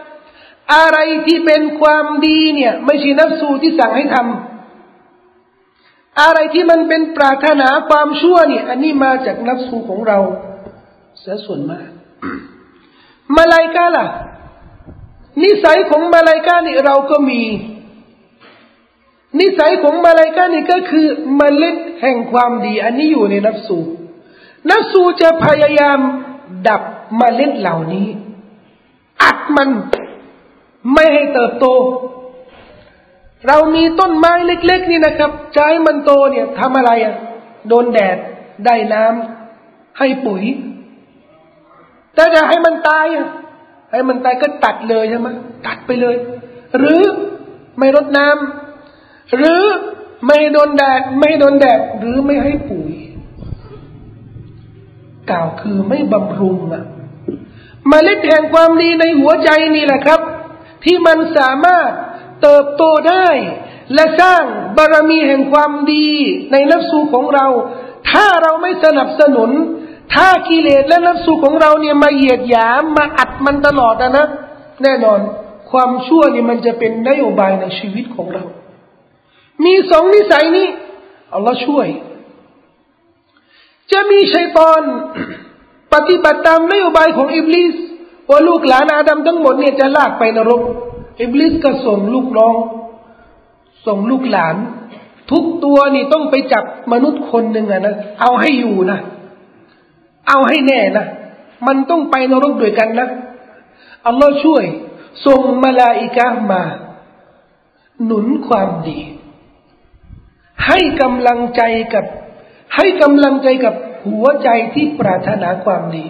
[0.74, 10.18] อะไรที่เป็นความดีเนี่ย ไม่ใช่นับสูที่สั่งให้ทำอะไรที่มันเป็นปรารถนาความชั่วเนี่ย อันนี้มาจากนับสูของเรา
[11.18, 11.88] เสียส่วนมาก
[13.36, 14.06] มาลายกาล่ะ
[15.42, 17.42] นิสัยของมาลายกานี่เราก็มี
[19.40, 21.06] นิสัยของมาลายกานี่ก็คือ
[21.40, 23.78] มเมล็ดแห่งความดี อันนี้อยู่ในนับสู
[24.70, 25.98] นับสูจะพยายาม
[26.68, 26.82] ดับ
[27.20, 28.08] มเมล็ดเหล่านี้
[29.22, 29.68] อัดมัน
[30.94, 31.66] ไม่ให้เติบโต
[33.46, 37.14] เรามีต้นไม้เล็ก ๆ นี่นะครับจะให้มันโตเนี่ยทำอะไรอะ
[37.68, 38.16] โดนแดด
[38.64, 40.42] ได้น้ำให้ปุ๋ย
[42.14, 43.28] แต่จะให้มันตายอะ
[43.96, 45.28] ให้มันตายก็ตัดเลยใช่ไหม
[45.66, 46.16] ตัดไปเลย
[46.78, 47.02] หรือ
[47.78, 49.62] ไม่รดน้ำหรือ
[50.26, 52.90] ไม่โดนแดดไม่โดนแดดหรือไม่ให้ปุ๋ย
[55.30, 56.84] กล่าวคือไม่บำรุงอะ
[57.90, 60.20] มาเล็ดแห่งความดีในหัวใจนี่แหละครับ
[60.84, 61.90] ที่มันสามารถ
[62.42, 63.28] เติบโตได้
[63.94, 64.42] และสร้าง
[64.76, 66.08] บารมีแห่งความดี
[66.52, 67.46] ในนับสูของเรา
[68.10, 69.50] ถ้าเราไม่สนับสนุน
[70.14, 74.26] ถ้ากิเลสและนับสูของเราเนี่ยมาเหยียดหยามมาอัดมันตลอดนะนะ
[74.82, 75.20] แน่นอน
[75.70, 78.44] ความชั่วนี่มันจะเป็นนโยบายในชีวิตของเรา
[79.64, 80.68] มีสองนิสัยนี้
[81.34, 81.86] อัลลอฮ์ช่วย
[83.92, 84.82] จะมีชัยตอน
[85.94, 87.74] ปฏิบัติตามนโยบายของอิบลิส
[88.30, 90.62] ว่าลูกหลานอาดัมทั้งหมดเนี่ยจะลากไปนรก
[91.20, 92.54] อิบลิสก็ส่งลูกน้อง
[93.86, 94.56] ส่งลูกหลาน
[95.30, 98.98] ทุกตัวนี่ต้องไปจับมนุษย์คนหนึ่งอะนะเอาให้อยู่นะ
[100.28, 101.06] เอาให้แน่นะ
[101.66, 103.08] มันต้องไปนรกด้วยกันนะ
[104.06, 104.64] อัลลอฮ์ช่วย
[105.26, 106.62] ส่งมาลาอิกะมา
[108.04, 108.98] หนุนความดี
[110.66, 111.62] ให้กำลังใจ
[111.94, 112.04] กับ
[112.76, 113.74] ให้กำลังใจกับ
[114.06, 116.04] หัวใจที่ปรารถนาความดี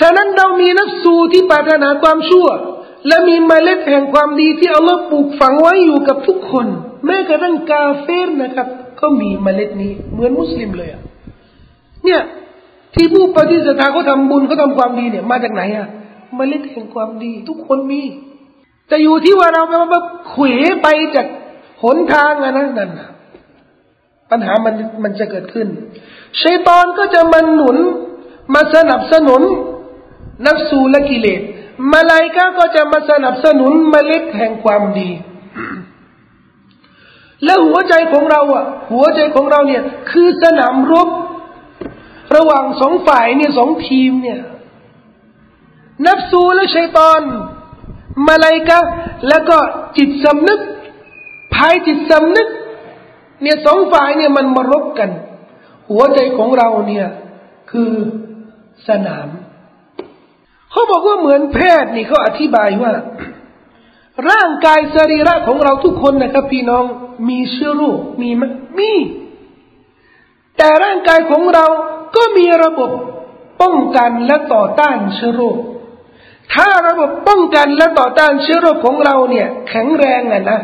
[0.00, 2.48] ฉะนั้นเรามีนักสู้ที่ปรารถนาความชั่ว
[3.06, 6.66] และมีเมล็ดแห่งความดีที่อัลลอฮ์ปลูกฝังไว้อยู่กับทุกคน
[7.06, 8.68] แม้กระทั่งกาเฟรนะครับ
[9.00, 11.02] ก็มีเมล็ดนี้เหมือนมุสลิมเลยอะ
[12.04, 12.22] เนี่ย
[12.96, 15.88] ที่ผู้ปฏิเสธเขาทำบุญเขาทาความดีเนี่ย มาจากไหนอะ
[16.38, 18.02] มาเล็ดแห่งความดี ทุกคนมี
[18.88, 20.44] แต่อยู่ที่ว่าเราแบบเขว
[20.82, 21.26] ไปจาก
[21.82, 22.90] หนทางอะนะนั่น
[24.30, 25.66] ปัญหามันมันจะเกิดขึ้น
[26.42, 27.76] ชัยตอนก็จะมาหนุน
[28.54, 29.42] มาสนับสนุน
[30.46, 31.40] นักสูและกิเลส
[31.92, 35.10] มาลายกาก็จะมาสนับสนุนมเมล็ดแห่งความดี
[37.44, 41.08] และหัวใจของเราอะ หัวใจของเราเนี่ย คือสนามรบ
[42.36, 44.40] ระหว่างสองฝ่ายเนี่ยสองทีมเนี่ย
[46.06, 47.20] นับสูและชัยตอน
[48.26, 48.78] มาลายกา
[49.28, 49.58] แล้วก็
[49.96, 50.60] จิตสำนึก
[51.54, 52.48] ภายจิตสำนึก
[53.42, 55.10] เนี่ยสองฝ่ายเนี่ยมันมารบกัน
[55.90, 57.06] หัวใจของเราเนี่ย
[57.70, 57.92] คือ
[58.88, 59.28] สนาม
[60.70, 62.92] เขาบอกว่าเหมือนแพทย์นี่เขาอธิบายว่า
[64.30, 66.84] ร่างกายสรีระของเราทุกคนนะครับ พี่น้อง
[67.28, 68.42] มีเชื้อโรคมีม
[68.78, 68.92] มี
[70.56, 71.66] แต่ร่างกายของเรา
[72.16, 72.90] ก็มีระบบ
[73.62, 75.58] ป้องกันและต่อต้านเชื้อโรค
[76.54, 80.60] ถ้าระบบป้องกันและต่อต้านเชื้อโรคของเราเนี่ย แข็งแรงอะนะ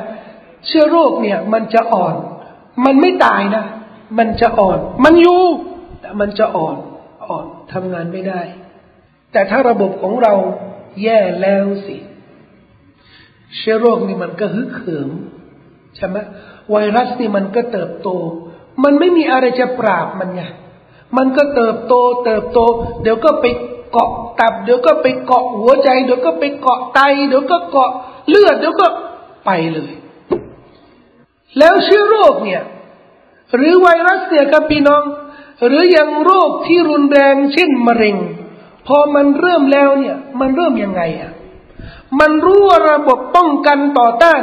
[0.66, 2.14] เชื้อโรคเนี่ย มันจะอ่อน
[2.84, 3.64] มันไม่ตายนะ
[4.18, 5.42] มันจะอ่อน มันอยู่
[6.00, 6.76] แต่มันจะอ่อน
[7.28, 8.42] อ่อนทำงานไม่ได้
[9.32, 10.34] แต่ถ้าระบบของเรา
[11.02, 11.96] แย่แล้วสิ
[13.56, 15.10] เชื้อโรคนี่มันก็ฮึกเหิม
[15.96, 16.16] ใช่ไหม
[16.70, 18.08] ไวรัสนี่มันก็เติบโต
[18.84, 20.42] มันไม่มีอะไรจะปราบมันไง
[21.16, 21.94] มันก็เติบโต
[22.24, 22.58] เติบโต
[23.02, 23.44] เดี๋ยวก็ไป
[23.90, 27.90] เกาะตับ เดี๋ยวก็ไปเกาะหัวใจ เดี๋ยวก็ไปเกาะไต เดี๋ยวก็เกาะ
[28.28, 28.86] เลือด เดี๋ยวก็
[29.44, 29.92] ไปเลย
[31.58, 32.62] แล้วเชื้อโรคเนี่ย
[33.56, 35.02] หรือไวรัสเนี่ยครับพี่น้อง
[35.66, 38.16] หรือยังโรคที่รุนแรงเช่นมะเร็ง
[38.86, 41.32] พอมันเริ่มแล้วเนี่ย มันเริ่มยังไงอะ
[42.20, 44.42] มันรู้ว่าระบบป้องกันต่อต้าน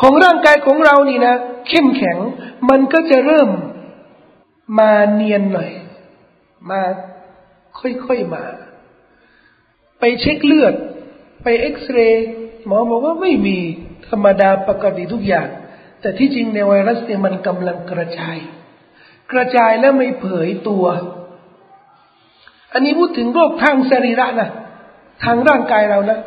[0.00, 1.34] ของร่างกายของเรานี่นะ
[1.68, 2.18] เข้มแข็ง
[2.68, 3.48] มันก็จะเริ่ม
[4.78, 5.70] มาเนียนหน่อย
[6.70, 6.80] มา
[7.78, 8.44] ค่อยๆมา
[10.00, 10.74] ไปเช็คเลือด
[11.42, 12.26] ไปเอ็กซเรย์
[12.66, 13.58] หมอบอกว่าไม่มี
[14.08, 15.48] ธรรมดาปกติทุกอย่าง
[16.00, 18.36] แต่ที่จริงในไวรัสเนี่ยมันกำลังกระจาย
[19.32, 20.84] กระจายแล้วไม่เผยตัว
[22.72, 24.50] อันนี้พูดถึงโรคทางสรีระนะ
[25.24, 26.18] ทางร่างกายเรานะ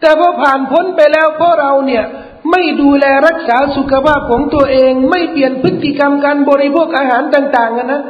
[0.00, 2.04] แต่พอผ่านพ้นไปแล้วเพราะเราเนี่ย
[2.50, 8.02] ไม่ดูแลรักษาสุขภาพของตัวเอง ไม่เปลี่ยนพฤติกรรมการบริโภคอาหารต่างๆกันะ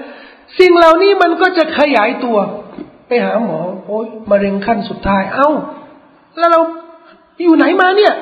[0.58, 2.38] สิ่งเหล่านี้มันก็จะขยายตัว
[3.08, 5.50] ไปหาหมอโอ้ยมะเร็งขั้นสุดท้าย เอา้า
[6.36, 6.60] แล้วเรา
[7.42, 8.14] อยู่ไหนมาเนี่ย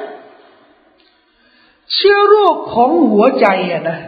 [1.94, 3.98] เชื้อโรคของหัวใจอะนะ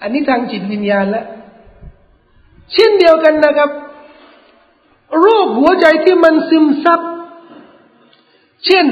[0.00, 1.26] อันนี้ทางจิตวิญญาณแล้ว
[2.72, 3.70] เช่นเดียวกันนะครับ
[5.20, 7.00] โรคหัวใจที่มันซึมซับ
[8.66, 8.86] เช่น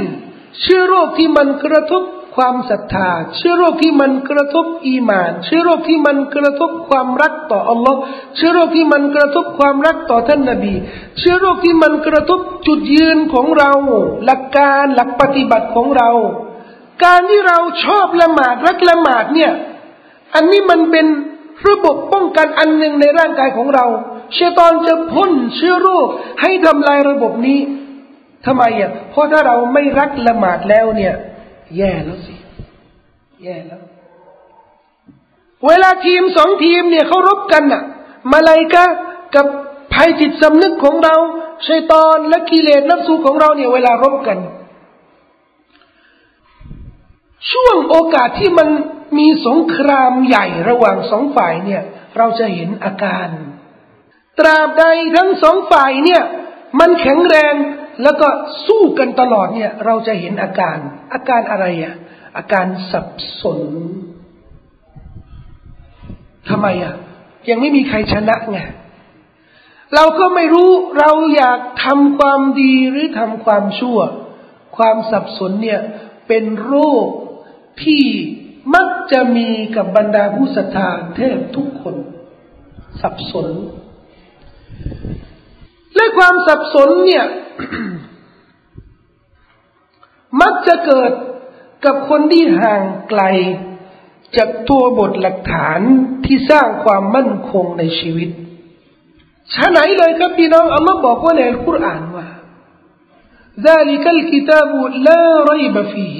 [0.61, 2.03] เชื้อโรคที่มันกระทบ
[2.37, 7.99] ความศรัทธา เชื้อโรคที่มันกระทบอีมาน เชื้อโรคที่มันกระทบความรักต่ออัลลอฮ์
[8.37, 10.75] เชื้อโรคที่มันกระทบความรักต่อท่านนบี
[11.19, 13.71] เชื้อโรคที่มันกระทบจุดยืนของเรา
[14.25, 16.11] หลักการหลักปฏิบัติของเรา
[17.05, 19.53] การที่เราชอบละหมาดรักละหมาดเนี่ย
[20.35, 21.07] อันนี้มันเป็น
[21.69, 23.87] ระบบป้องกันอันหนึ่งในร่างกายของเรา
[24.33, 26.07] เชตอนจะพ่นเชื้อโรค
[26.43, 27.59] ให้ทำลายระบบนี้
[28.45, 31.15] ทำไมอะเพราะถ้าเราไม่รักละหมาดแล้วเนี่ย
[31.77, 32.35] แย่แล้วสิ
[33.43, 33.83] แย่แล้ว
[35.67, 37.83] เวลาทีมสองทีมเนี่ยเขารบกันน่ะ
[38.33, 38.85] มาลายกะ
[39.35, 39.47] กับ
[39.93, 41.17] ภัยจิตสำนึกของเรา
[41.67, 44.39] ชัยตอนและกิเลสนักสู้ของเราเนี่ย เวลารบกัน
[47.53, 48.69] ช่วงโอกาสที่มัน
[49.19, 51.83] มีสงครามใหญ่ระหว่างสองฝ่ายเนี่ย
[52.17, 53.29] เราจะเห็นอาการ
[54.39, 54.85] ตราบใด
[55.17, 56.23] ทั้งสองฝ่ายเนี่ย
[56.81, 57.55] มันแข็งแรง
[58.03, 58.29] แล้วก็
[58.67, 60.77] สู้กันตลอดเนี่ย เราจะเห็นอาการ
[61.13, 61.95] อาการอะไรอะ
[62.37, 63.09] อาการสับ
[63.41, 63.61] สน
[66.49, 66.95] ทำไมอะ
[67.49, 68.59] ยังไม่มีใครชนะไง
[69.95, 73.99] เราก็ไม่รู้เราอยากทำความดีหรือทำความชั่ว
[74.77, 75.81] ความสับสนเนี่ย
[76.29, 77.07] เป็นโรค
[77.83, 78.05] ที่
[78.75, 81.97] มักจะมีกับบรรดาผู้ศรัทธาแทบทุกคน
[83.01, 83.49] สับสน
[85.96, 87.26] และความสับสนเนี่ย
[90.42, 91.12] มักจะเกิด
[91.86, 93.22] กับคนที่ห่างไกล
[94.38, 95.80] จากตัวบทหลักฐาน
[96.26, 98.30] ที่สร้างความมั่นคงในชีวิต
[99.54, 102.28] ชาไหนเลยครับพี่น้องอัลลอฮ์บอกว่าในอัลกุรอานว่า
[103.68, 104.70] ذلك الكتاب
[105.08, 106.18] لا ريب فيه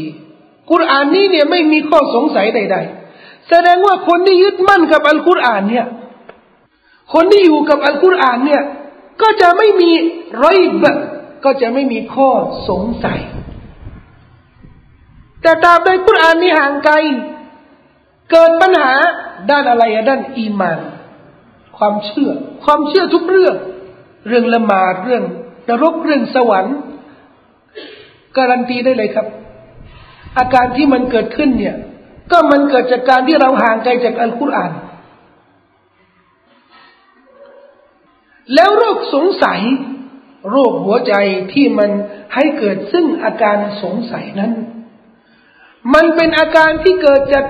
[0.72, 5.86] กุรอานนี้เนี่ยไม่มีข้อสงสัยใดๆ แสดงว่าคนที่ยึดมั่นกับอัลกุรอานเนี่ย
[7.14, 8.64] คนที่อยู่กับอัลกุรอานเนี่ย
[9.23, 9.91] ก็จะไม่มี
[10.43, 10.85] รอยบ
[11.45, 12.31] ก็จะไม่มีข้อ
[12.69, 13.21] สงสัย
[15.43, 16.95] แต่ตามในกุรอานนี้ห่างไกล
[18.31, 18.93] เกิดปัญหา
[19.51, 20.79] ด้านอะไรด้านอีมาน
[21.77, 22.31] ความเชื่อ
[22.65, 23.57] ความเชื่อทุกเรื่อง
[24.29, 25.25] เรื่องละหมาดเรื่อง
[25.69, 26.77] นรกเรื่องสวรรค์
[28.37, 29.27] การันตีได้เลยครับ
[30.39, 31.77] อาการที่มันเกิดขึ้นเนี่ย
[32.31, 34.73] ก็มันเกิดจากการที่เราห่างไกลจากอัลกุรอาน
[38.55, 39.61] แล้วโรคสงสัย
[40.51, 41.15] โรคหัวใจ
[41.53, 41.91] ที่มัน
[42.35, 44.53] ให้เกิดซึ่งอาการสงสัยนั้น
[45.95, 47.47] มันเป็นอาการที่เกิดจาก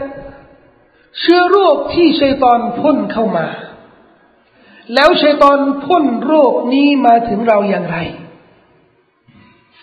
[1.20, 3.46] เชื้อโรคที่ชัยตอนพ่นเข้ามา
[4.94, 7.96] แล้วชัยตอนพ่นโรคนี้มาถึงเราอย่างไร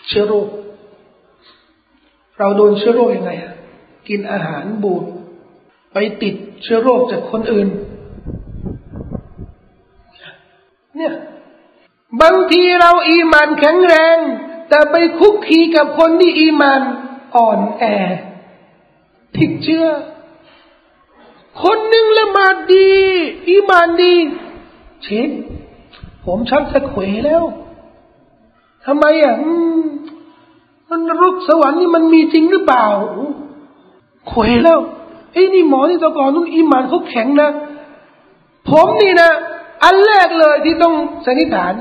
[0.08, 0.48] เชื้อโรค
[2.40, 3.54] เราโดนเชื้อโรคยังไงอะ
[4.08, 5.04] กินอาหารบูด
[5.94, 7.68] ไปติดเชื้อโรคจากคนอื่น
[10.98, 11.14] เนี่ย
[12.22, 14.18] บางทีเราอีมานแข็งแรง
[14.70, 16.82] แต่ไปคุกคีกับคนที่อีมาน
[17.36, 17.84] อ่อนแอ
[19.38, 19.88] ติดเชื้อ
[21.64, 22.90] คนหนึ่งละมาดดี
[23.50, 24.14] อีมานดี
[25.04, 25.30] เช็ด
[26.26, 27.44] ผมชักจะเขวแล้ว
[28.86, 29.36] ทำไมอะ
[30.90, 32.86] มันรุกสวรรค์นี่มันมีจริงหรือเปล่า
[34.30, 34.80] เขวแล้ว
[35.34, 37.50] ไอ้นี่หมอที่ตะกอนนู้นอีมานเขาแข็งนะ
[38.70, 39.32] ผมนี่นะ
[39.84, 40.94] อันแรกเลยที่ต้อง
[41.26, 41.74] สันนิษฐาน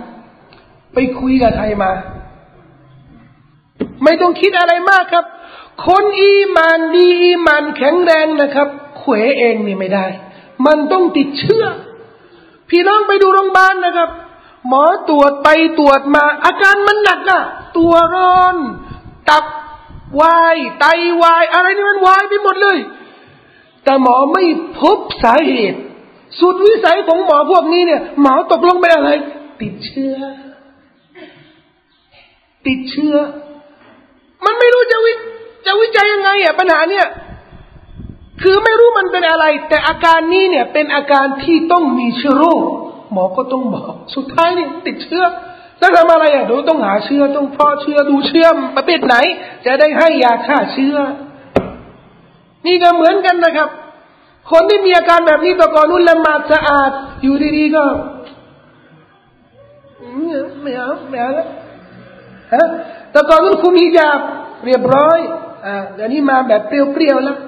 [0.94, 1.92] ไปคุยกับใครมา
[4.04, 5.24] ไม่ต้องคิดอะไรมากครับ
[5.86, 8.68] คนอีมานดีอีมานแข็งแรงนะครับ
[9.00, 10.06] ขวเองนี่ไม่ได้
[10.66, 11.64] มันต้องติดเชื้อ
[12.70, 14.10] พี่น้องไปดูโรงพยาบาลนะครับ
[14.68, 17.42] หมอตรวจไปตรวจมา อาการมันหนักอะ
[17.76, 18.56] ตัวร้อน
[19.30, 19.44] ตับ
[20.20, 20.86] วายไต
[21.22, 22.78] วาย อะไรนี่มันวายไปหมดเลย
[23.84, 24.44] แต่หมอไม่
[24.80, 25.80] พบสาเหตุ
[26.40, 29.10] สุดวิสัยของหมอพวกนี้เนี่ย หมอตกลงไปอะไร
[29.60, 30.14] ติดเชื้อ
[32.66, 33.16] ติดเชื้อ
[34.44, 35.12] มันไม่รู้จะวิ
[35.66, 37.06] จะวิจัยยังไงอะปัญหาเนี่ย
[38.42, 42.62] คือไม่รู้มันเป็นอะไร แต่อาการนี้เนี่ย เป็นอาการที่ต้องมีเชื้อโรค
[43.12, 45.24] หมอก็ต้องบอก สุดท้ายนี่ติดเชื้อ
[45.78, 49.14] แล้วทำอะไรอะดูต้องหาเชื้อต้องเพาะเชื้อดูเชื้อประเภทไหน
[49.66, 50.96] จะได้ให้ยาฆ่าเชื้อ
[52.66, 53.68] นี่ก็เหมือนกันนะครับ
[54.50, 56.90] คนที่มีอาการแบบนี้ตะกอนุ่นละหมาดสะอาด
[57.22, 57.84] อยู่ดีๆก็
[60.62, 61.48] ไม่เอาไม่เอาแล้ว
[62.54, 62.66] ฮะ
[63.10, 64.20] แต่ก่อนนั้นคุมฮิญาบ
[64.66, 65.18] เรียบร้อย
[65.66, 67.38] อ่าเดี๋ยวนี้มาแบบเปรี้ยวๆแล้ว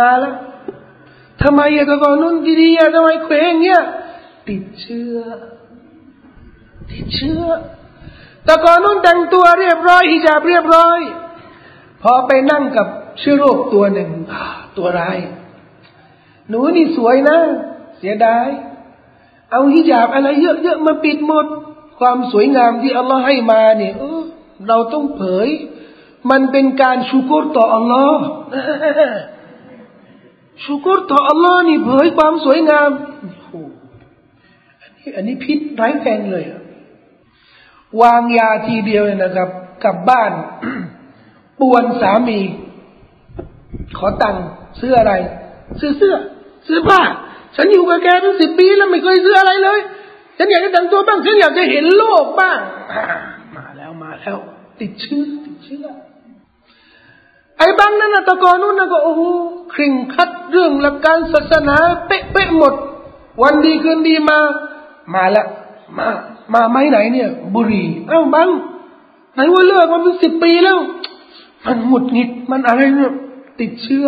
[0.00, 0.34] มาแล้ว
[1.42, 3.82] ทำไมอะแต่ก่อนนู้นดีๆอะทำไมเคว้งเงี้ย
[4.48, 5.16] ติดเชื้อ
[6.90, 7.44] ติดเชื้อ
[8.44, 11.00] แต่ก่อนนู้นแต่งตัวเรียบร้อยฮิญาบเรียบร้อย
[12.02, 12.86] พอไปนั่งกับ
[13.18, 14.10] เชื้อโรคตัวหนึ่ง
[14.78, 15.18] ตัวร้าย
[16.48, 17.38] หนูนี่สวยนะ
[17.98, 18.46] เสียดาย
[19.52, 21.46] เอาฮิญาบอะไรเยอะๆมาปิดหมด
[22.00, 24.22] ความสวยงามที่อัลลอฮ์ให้มาเนี่ยเออ
[24.68, 25.48] เราต้องเผย
[26.30, 28.22] มันเป็นการชูกรต่ออัลลอฮ์
[30.64, 32.90] ชูกรต่ออัลลอฮ์นี่เผยความสวยงาม
[34.82, 36.44] อันนี้อันนี้พิษร้ายแรงเลย
[38.02, 39.48] วางยาทีเดียวนะครับ
[39.84, 40.32] กลับบ้าน
[41.60, 42.40] ปวนสามี
[43.98, 44.44] ขอตังค์
[44.80, 45.12] ซื้ออะไร
[45.80, 46.16] ซื้อเสื้อ
[46.66, 47.00] ซื้อผ้า
[47.56, 49.78] ฉันอยู่กับแกตั้งสิบปีแล้วไม่เคยซื้ออะไรเลย
[50.38, 52.58] ฉันอยากจะแต่งตัวบ้าง ฉันอยากจะเห็นโลกบ้าง
[53.56, 54.36] มาแล้วมาแล้ว
[54.80, 55.86] ติดเชื้อติดเชื้อ
[57.58, 59.22] ไอ้บางนั้นนะตะกอนนู้นนะก็โอ้โห
[59.72, 61.76] คริ่งคัดเรื่องหลักการศาสนา
[62.06, 62.74] เป๊ะเป๊ะหมด
[63.42, 64.38] วันดีคืนดีมา
[65.14, 65.44] มาละ
[65.98, 66.06] มา
[66.54, 68.48] มาไม่ไหนเนี่ย บุรีเอ้าบัง
[69.34, 70.78] ไหนว่าเลิกมาเป็นสิบปีแล้ว
[71.66, 73.12] มันหงุดหงิดมันอะไรเนี่ย
[73.60, 74.06] ติดเชื้อ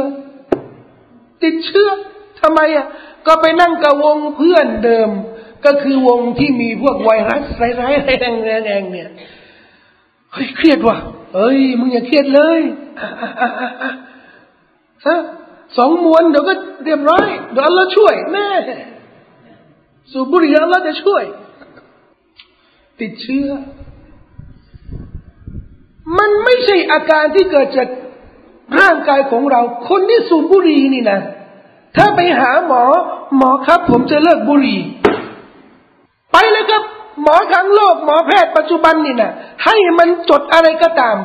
[1.42, 1.88] ติดเชื้อ
[2.40, 2.87] ทำไมอะ
[3.27, 5.11] ก็ไปนั่งกับวงเพื่อนเดิม
[5.64, 7.42] ก็คือวงที่มีพวกไวรัส
[7.81, 9.09] ร้ายๆแรงแรงเนี่ย
[10.33, 10.96] เฮ้ยเครียดว่ะ
[11.35, 12.61] เอ้ยมึงอย่าเครียดเลย
[15.07, 15.18] ฮะ
[15.79, 18.48] สองมวนเดี๋ยวก็เรียบร้อยเดี๋ยวอัลลอฮ์ช่วยแม่
[20.12, 21.24] สูบบุหรี่อัลลอฮ์จะช่วย
[23.01, 23.48] ติดเชื้อ
[26.18, 27.88] มันไม่ใช่อาการที่เกิดจาก
[28.81, 31.20] ร่างกายของเรา คนที่สูบบุหรี่นี่นะ
[31.96, 32.83] ถ้าไปหาหมอ
[33.37, 34.81] หมอครับ ผมจะเลิกบุหรี่
[36.33, 36.83] ไปเลยครับ
[37.22, 39.33] หมอทั้งโลกหมอแพทย์ปัจจุบันนี่นะ
[39.64, 41.16] ให้มันจดอะไรก็ตาม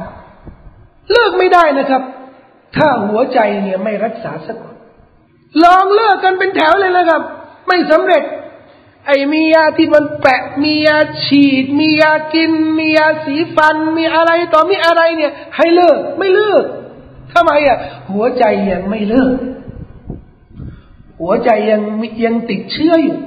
[1.12, 2.02] เลิกไม่ได้นะครับ
[2.76, 4.76] ถ้าหัวใจเนี่ยไม่รักษาสักคน
[5.64, 7.22] ลองเลิกกันเป็นแถวเลยนะครับ
[7.68, 8.24] ไม่สำเร็จ
[9.08, 16.64] ไอ้มียาที่มันแปะ มียาฉีด มียากิน มียาสีฟัน มีอะไรต่อมีอะไรเนี่ย ให้เลิก ไม่เลิก
[17.34, 17.78] ทำไมอะ
[18.12, 19.36] หัวใจยังไม่เลิก
[21.22, 21.82] หัวใจยัง
[22.26, 23.18] ยังติดเชื้ออยู่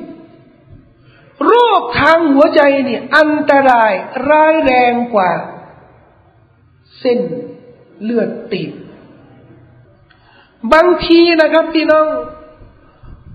[1.44, 3.92] โรคทางหัวใจเนี่ย อันตราย
[4.28, 5.30] ร้ายแรงกว่า
[6.98, 7.18] เส้น
[8.02, 8.72] เลือดตีบ
[10.72, 12.06] บางทีนะครับพี่น้อง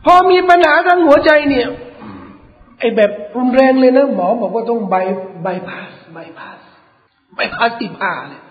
[0.05, 1.67] พอมีปัญหาทางหัวใจเนี่ย
[2.79, 4.95] ไอแบบรุนแรงเลยนะหมอบอกว่าต้องใบ
[5.43, 6.57] ใบพาสใบพาส
[7.35, 8.41] ใบพาสติผ่าเลย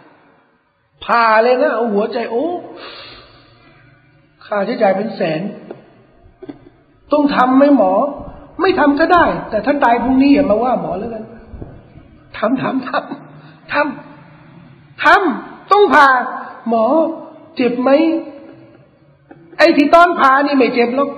[1.05, 2.47] ผ่าเลยนะเอาหัวใจโอ้
[4.47, 5.41] ค่าใช้จ่ายเป็นแสน
[7.13, 7.93] ต้องทำไหมหมอ
[8.61, 11.25] ไม่ทำก็ได้ แต่ถ้าตายพรุ่งนี้อย่ามาว่าหมอแล้วกัน
[12.39, 16.09] ทำทำทำทำทำต้องผ่า
[16.69, 16.85] หมอ
[17.57, 17.91] เจ็บไหม
[19.59, 21.11] ไอ้ที่ตอนผ่านี่ไม่เจ็บหรอก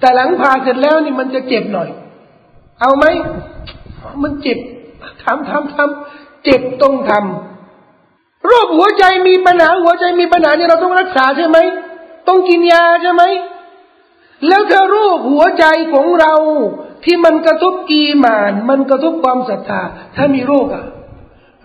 [0.00, 1.88] แต่หลังผ่าเสร็จแล้วนี่มันจะเจ็บหน่อย
[2.80, 3.04] เอาไหม
[4.22, 4.58] มันเจ็บ
[5.24, 11.58] ทำทำทำเจ็บต้องทำโรคหัวใจมีปัญหาหัวใจมีปัญหาเนี่ยเราต้องรักษาใช่ไหม
[12.28, 13.22] ต้องกินยาใช่ไหม
[14.46, 16.34] แล้วถ้าโรคหัวใจของเรา
[17.04, 19.82] ที่มันกระทบกีมาน มันกระทบความศรัทธา
[20.16, 20.84] ถ้ามีโรคอะ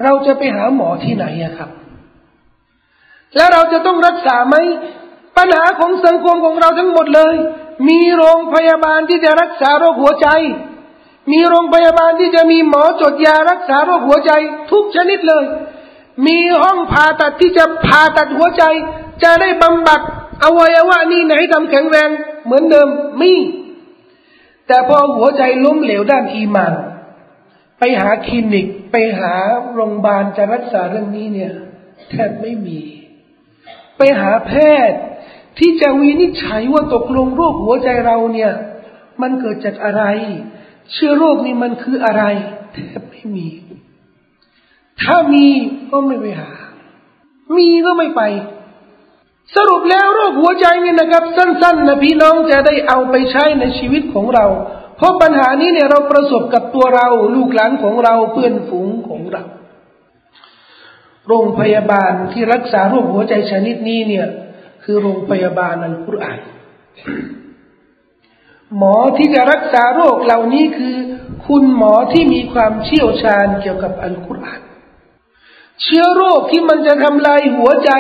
[0.04, 1.70] เราจะไปหาหมอที่ไหนอะครับ
[3.36, 4.56] แล้วเราจะต้องรักษาไหม
[5.38, 7.36] ปัญหาของสังคมของเราทั้งหมดเลย
[7.90, 10.28] มีโรงพยาบาลที่จะรักษาโรคหัวใจ
[11.32, 14.32] มีโรงพยาบาลที่จะมีหมอจดยารักษาโรคหัวใจ
[14.72, 15.46] ทุกชนิดเลย
[16.28, 18.64] มีห้องผ่าตัดที่จะผ่าตัดหัวใจ
[19.24, 20.02] จะได้บำบัด
[20.44, 22.10] อวัยวะนี้ไหนทำแข็งแรง
[22.46, 22.88] เหมือนเดิม
[23.22, 23.34] มี
[24.68, 26.74] แต่พอหัวใจล้มเหลวด้านอีมาน
[27.80, 29.34] ไปหาคลินิก ไปหา
[29.74, 31.54] โรงพยาบาลจะรักษาเรื่องนี้เนี่ย
[32.10, 32.80] แทบไม่มี
[33.98, 34.52] ไปหาแพ
[34.90, 35.00] ทย์
[35.60, 38.52] ที่จะวินิจฉัยว่าตกลงโรคหัวใจเราเนี่ย
[39.22, 40.04] มันเกิดจากอะไร
[40.92, 42.24] เชื้อโรคนี้มันคืออะไร
[42.74, 43.48] แทบไม่มี
[45.02, 45.48] ถ้ามี
[45.92, 46.52] ก็ไม่ไปหา
[47.58, 48.22] มีก็ไม่ไป
[49.56, 54.46] สรุปแล้วโรคหัวใจเนี่ยนะครับ สั้นๆนะพี่น้องจะได้เอาไปใช้ในชีวิตของเรา
[54.98, 59.44] เพราะปัญหานี้เนี่ยเราประสบกับตัวเรา ลูกหลานของเราเพื่อนฝูงของเรา
[61.28, 64.28] โรงพยาบาลที่รักษาโรคหัวใจชนิดนี้เนี่ย
[64.84, 66.40] คือโรงพยาบาลอัลกุรอาน
[68.78, 70.96] หมอที่จะรักษาโรคเหล่านี้คือ
[71.48, 74.62] คุณหมอที่มีความเชี่ยวชาญเกี่ยวกับอัลกุรอาน
[75.84, 77.92] เชื้อโรคที่มันจะทำลายหัวใจ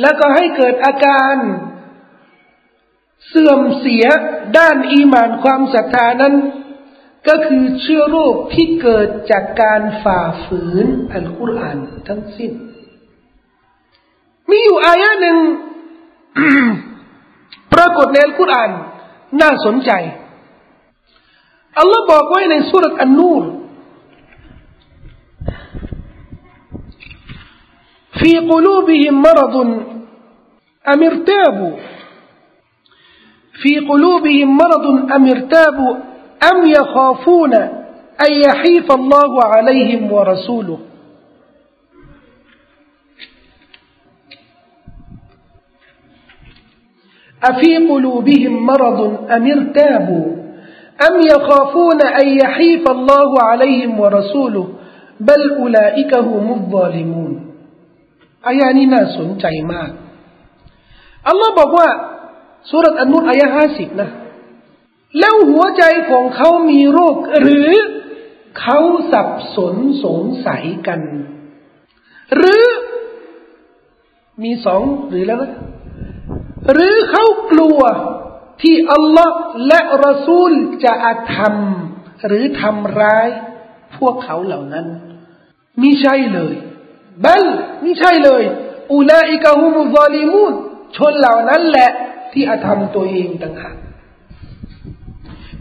[0.00, 1.36] แล้วก็ให้เกิดอาการ
[3.28, 4.04] เสื่อมเสีย
[4.58, 6.34] ด้านอีมานความศรัทธานั้น
[7.28, 11.78] ก็คือเชื้อโรคที่เกิดจากการฝ่าฝืนอัลกุรอาน
[12.08, 12.52] ทั้งสิ้น
[14.50, 15.38] มีอยู่อายะหนึ่ง
[17.72, 18.70] ปรากฏในอัลกุรอาน
[19.40, 19.90] น่าสนใจ
[21.78, 23.44] อัลลอฮ์บอกไว้ในสุรษอันนูร
[28.22, 29.56] في قلوبهم مرض.
[30.94, 31.76] أم ارتابوا؟
[33.62, 35.12] في قلوبهم مرض.
[35.12, 35.96] أم ارتابوا؟
[36.52, 37.54] أم يخافون
[38.24, 40.78] أن يحيف الله عليهم ورسوله؟
[47.44, 50.26] أفي قلوبهم مرض؟ أم ارتابوا؟
[51.10, 54.68] أم يخافون أن يحيف الله عليهم ورسوله؟
[55.20, 57.41] بل أولئك هم الظالمون.
[58.46, 59.90] อายานี้น่าสนใจมาก
[61.28, 61.88] อัลลอฮ์บอกว่า
[62.70, 64.10] สุรษอันนุนอายะห้าสิบนะ
[65.18, 67.70] แล้วหัวใจของเขามีโรคหรือ
[68.60, 68.78] เขา
[69.12, 71.00] สับสนสงสัยกัน
[72.36, 72.64] หรือ
[74.42, 75.52] มีสองหรือแล้วนะ
[76.72, 77.80] หรือเขากลัว
[78.62, 79.36] ที่อัลลอฮ์
[79.68, 80.52] และรอซูล
[80.84, 81.54] จะอาธรรม
[82.26, 83.28] หรือทำร้าย
[83.98, 84.86] พวกเขาเหล่านั้น
[85.80, 86.54] มิใช่เลย
[87.24, 87.44] บัล
[87.84, 88.42] มิใช่เลย
[88.94, 90.52] อุลาอิกะฮุมุซาลิมูน
[90.96, 91.90] ชนเหล่านั้นแหละ
[92.32, 93.76] ที่อาธรรมตัวเองต่างหาก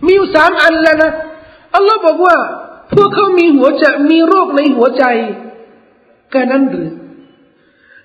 [0.05, 1.11] มีอยู่สามอันแล้วนะ
[1.75, 2.37] อัลลอฮ์บอกว่า
[2.93, 5.03] พวกเขามีหัวใจมีโรคในหัวใจ
[6.31, 6.89] แค่นั้นหรือ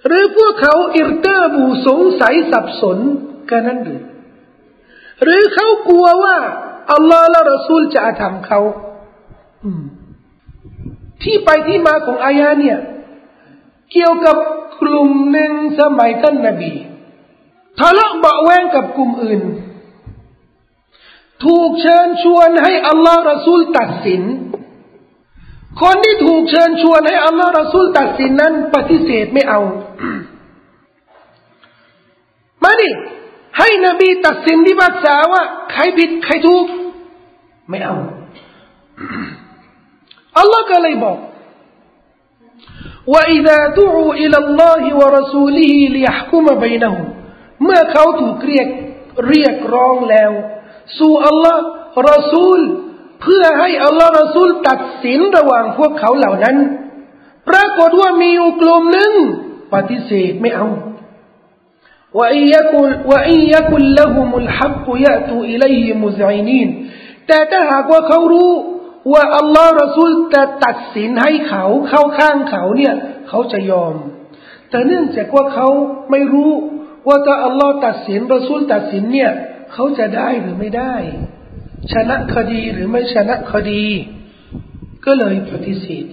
[0.06, 2.98] หรือพวกเขาอิรเตอร์บูสงสัยสับสน
[3.50, 4.02] กันนั้นหรือ
[5.24, 6.36] หรือเขากลัวว่า
[6.92, 8.60] อัลลอฮ์และรอซูลจะทำเขา
[11.22, 12.78] ที่ไปที่มาของอายาเนี่ย
[13.92, 14.36] เกี่ยวกับ
[14.82, 16.72] กลุ่มหนึ่งสมัยท่านนบี
[17.78, 19.42] ทะเลาะเบาแวงกับกลุ่มอื่น
[21.44, 24.22] ถูกเชิญชวนให้อัลลอฮ์รอซูลตัดสิน
[25.80, 29.60] คนที่ถูกเชิญชวนให้อัลลอฮ์รอซูลตัดสินนั้น ปฏิเสธไม่เอา
[32.64, 32.90] มาดิ
[33.58, 36.64] ให้นบีตัดสินที่ภาษาว่า ใครผิดใครถูก
[37.68, 37.96] ไม่เอา
[40.38, 41.18] อัลลอฮ์ก็เลยบอก
[43.13, 47.05] وإذا دعوا إلى الله ورسوله ليحكم بينهم
[47.63, 48.67] เมื่อเขาถูกเรียก
[49.27, 50.31] เรียกร้องแล้ว
[50.99, 51.63] สู่อัลลอฮ์
[52.09, 52.59] รอซูล
[53.21, 56.57] เพื่อให้อัลลอฮ์รอซูลตัดสินระหว่างพวกเขาเหล่านั้น
[57.49, 59.13] ปรากฏว่ามีอยู่กลุ่มหนึ่ง
[59.73, 60.67] ปฏิเสธไม่เอา
[62.17, 66.69] ว่าอียกุลว่าอียกุลละหุมุลฮักยะตูอิเลย์มุซอินีน
[67.27, 68.51] แต่ถ้าหากว่าเขารู้
[69.12, 72.94] ว่าอัลลอฮ์รอซูลจะตัดสินให้เขาเข้าข้างเขาเนี่ย
[73.28, 73.94] เขาจะยอม
[74.70, 75.68] แต่เนื่องจากว่าเขา
[76.10, 76.50] ไม่รู้
[77.06, 79.32] ว่าถ้าอัลลอฮ์ตัดสินรอซูลตัดสินเนี่ย
[79.72, 80.94] เขาจะได้หรือไม่ได้
[81.92, 83.84] ชนะคดีหรือไม่ชนะคดี
[85.04, 86.06] ก็เลยปฏิเสธ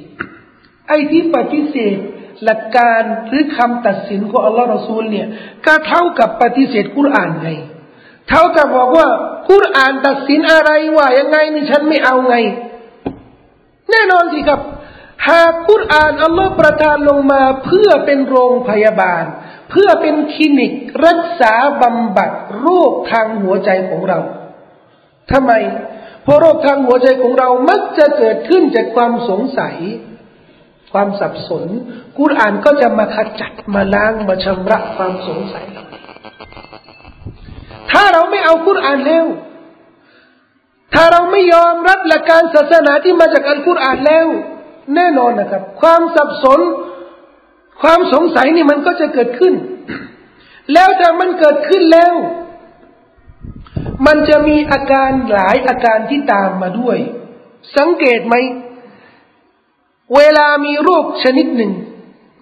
[0.88, 1.98] ไอ้ที่ปฏิเสธ
[2.44, 5.28] หลักการหรือคำตัดสินของอัลลอฮ์รอซูลเนี่ย
[5.66, 7.50] ก็เท่ากับปฏิเสธกุรอานไง
[8.30, 9.08] เท่ากับบอกว่า
[9.50, 12.36] กุรอานตัดสินอะไรว่ายังไงนี่ฉันไม่เอาไง
[13.94, 14.62] แน่นอนสิครับ
[15.30, 19.24] หากกุรอานอัลลอฮ์ประทานลงมาเพื่อเป็นโรงพยาบาล
[19.70, 20.72] เพื่อเป็นคลินิก
[21.06, 24.20] รักษาบำบัดโรคทางหัวใจของเรา
[25.32, 25.52] ทำไม
[26.24, 29.76] เพราะโรคทางหัวใจของเรามักจะเกิดขึ้นจากความสงสัย
[30.94, 31.66] ความสับสน
[32.20, 35.84] กุรอานก็จะมาขจัดมาล้างมาชำระความสงสัยเรา
[37.92, 39.26] ถ้าเราไม่เอากุรอานแล้ว
[40.94, 44.28] ถ้าเราไม่ยอมรับหลักการศาสนาที่มาจากอัลกุรอานแล้ว
[44.96, 46.60] แน่นอนนะครับ ความสับสน
[47.82, 49.54] ความสงสัยนี่มันก็จะเกิดขึ้น
[50.74, 52.14] แล้วถ้ามันเกิดขึ้นแล้ว
[54.06, 56.98] มันจะมีอาการหลายอาการที่ตามมาด้วย
[57.78, 58.36] สังเกตไหม
[60.16, 61.74] เวลามีโรคชนิดหนึ่ง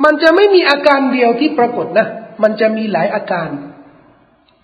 [0.04, 2.08] มันจะไม่มีอาการเดียวที่ปรากฏนะ
[2.44, 3.50] มันจะมีหลายอาการ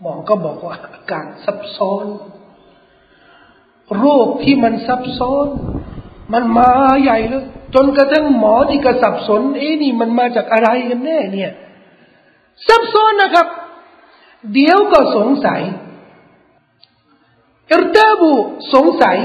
[0.02, 2.06] หมอก็บอกว่าอาการซับซ้อน
[4.04, 5.48] รคที่มันซับซ้อน
[6.34, 6.70] มันมา
[7.04, 11.52] ใหญ่เลยจนกระทั่งหมอที่กระสับสน เอ๊นี่มันมาจากอะไรกันแน่เนี่ย
[12.68, 13.48] ซับซ้อนนะครับ
[14.54, 15.62] เดี๋ยวก็สงสัย
[17.72, 18.34] ارتابوا
[18.74, 19.18] สงสัย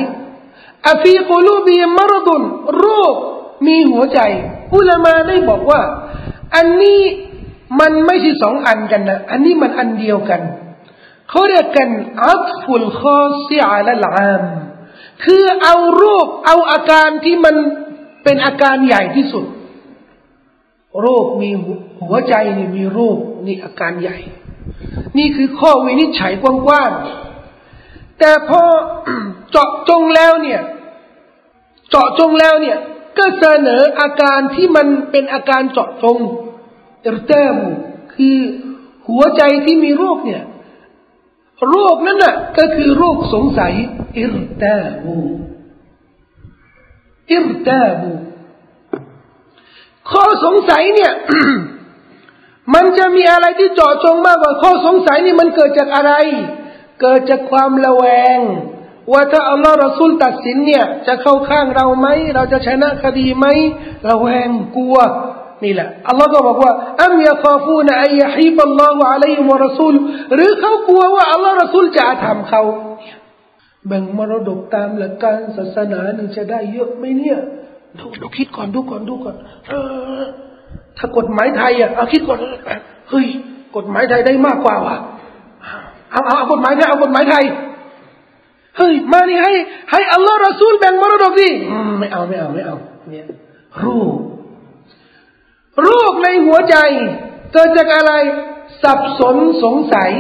[0.89, 2.43] أفي قلوبهم مرض
[2.77, 3.15] โรค
[3.67, 4.21] มีหัวใจ
[4.75, 5.81] อุลามาได้บอกว่า
[6.55, 7.01] อันนี้
[7.81, 10.41] มันไม่ใช่สองอันกันนะ อันนี้มันอันเดียวกัน
[11.29, 11.89] เขาเรียกกัน
[12.25, 14.43] عطف الخاص على العام
[15.25, 17.57] คือเอาโรคเอาอาการที่มัน
[18.25, 19.47] เป็นอาการใหญ่ที่สุด
[21.01, 21.51] โรคมี
[22.07, 24.19] หัวใจนี่มีโรคนี่อาการใหญ่
[25.19, 28.63] นี่คือข้อวินิจฉัยกว้างๆ แต่พอ
[29.51, 30.61] เจาะจงแล้วเนี่ย
[31.91, 32.79] เจาะจงแล้วเนี่ย
[33.19, 36.19] ก็เสนออาการที่มันเป็นอาการเจาะจง
[37.05, 37.57] อิรเตม
[38.15, 38.37] คือ
[39.09, 40.43] หัวใจที่มีโรคเนี่ย
[41.73, 43.73] รคนั้นน่ะก็คือโรคสงสัย
[44.19, 44.65] อิรเต
[45.05, 45.17] มู
[47.33, 47.69] อิรเต
[48.01, 48.13] มู
[50.11, 51.13] ข้อสงสัยเนี่ย
[52.75, 56.13] มันจะมีอะไรที่เจาะจงมากกว่าข้อสงสัยนี่มันเกิดจากอะไร
[57.01, 58.05] เกิดจากความระแว
[58.37, 58.39] ง
[59.13, 63.47] ว่าถ้าอัลลอฮ์รอซูลตัดสินเนี่ย จะเข้าข้างเราไหม เราจะชนะคดีไหม
[64.09, 64.99] ระแวงกลัว
[65.65, 69.95] นี่แหละอัลลอฮ์ก็บอกว่าอัมยาคาฟูนอัยฮีบัลลอฮุอะลัยฮิวะรอซูล
[70.35, 72.63] หรือเขากลัวว่าอัลลอฮ์รอซูลจะทำเขา
[73.89, 77.39] แบ่งมรดกตามหลักการศาสนาหนึ่งจะได้เยอะไหมเนี่ย
[77.99, 79.37] ดูดูคิดก่อนดูก่อนดูก่อน
[79.69, 79.73] เอ
[80.21, 80.23] อ
[80.99, 82.39] ถ้ากฎหมายไทยอะเอาคิดก่อน
[83.11, 83.27] เฮ้ย
[83.77, 84.97] กฎหมายไทยได้มากกว่าว่ะ
[86.11, 87.45] เอาเอาเอากฎหมายไทยเอากฎหมายไทย
[88.79, 89.53] เฮ้ยมานี่ให้
[89.91, 91.51] ให้อัลลอฮ์รอซูลแบ่งมรดกดิ
[92.01, 92.77] ไม่เอาไม่เอาไม่เอา
[93.11, 93.25] เนี่ย
[93.83, 94.19] รูป
[95.81, 96.77] โรคในหัวใจ
[97.53, 98.13] เกิดจากอะไร
[98.83, 100.13] สับสนสงสัย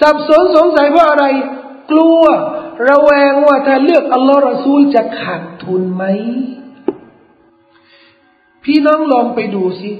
[0.00, 1.26] สับสนสงสัยเพราะอะไร
[1.90, 2.22] กลัว
[2.88, 6.04] ระแวงว่าถ้าเลือกอัลลอฮ์รอซูลจะขาดทุนไหม
[8.64, 9.90] พี่น้องลองไปดูสิ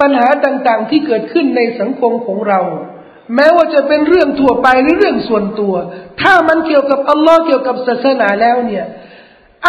[0.00, 2.60] ปัญหาต่างๆที่เกิดขึ้นในสังคมของเรา
[3.34, 5.74] แม้ว่าจะเป็นเรื่องทั่วไปหรือเรื่องส่วนตัว
[6.20, 8.84] ถ้ามันเกี่ยวกับอัลลอฮ์เกี่ยวกับศาสนาแล้วเนี่ย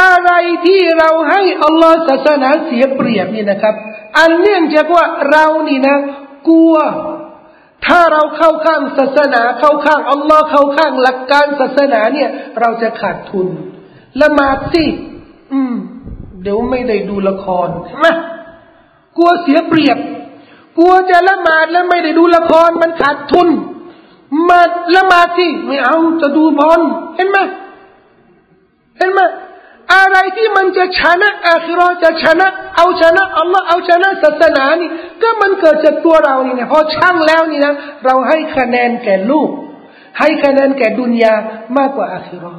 [0.02, 0.32] อะไร
[0.66, 3.76] ที่เราให้อัลลอฮ์ศาสนาเสียเปรียบนี่นะครับ
[4.18, 5.98] อันเนื่องจากว่าเรานี่นะ
[6.48, 6.76] กลัว
[7.86, 12.30] ถ้าเราเข้าข้างศาสนาเข้าข้างอัลลอฮ์เข้าข้างหลักการศาสนาเนี่ย
[12.60, 13.48] เราจะขาดทุน
[14.22, 14.86] ละหมาดสิ
[15.54, 15.74] อืม
[16.42, 18.08] เดี๋ยวไม่ได้ดูละครใช่ไหม
[19.18, 19.98] กลัวเสียเปรียบ
[20.78, 23.48] กลัวจะละหมาดแล้วไม่ได้ดูละครมันขาดทุน
[24.50, 24.62] มา
[24.96, 26.82] ละหมาดสิไม่เอาจะดูบอล
[27.16, 27.38] เห็นไหม
[28.98, 29.22] เห็นไหม
[29.92, 34.90] อะไรที่มันจะชนะอาคิรอจะชนะ เอาชนะอัลลอฮ์เอาชนะศาสนานี่
[35.22, 37.74] ก็มันเกิดจากตัวเรานี่นะพอช่างแล้วนี่นะ
[38.06, 39.50] เราให้คะแนนแก่ลูก
[40.20, 41.34] ให้คะแนนแก่ดุนยา
[41.78, 42.54] มากกว่าอาคิรอ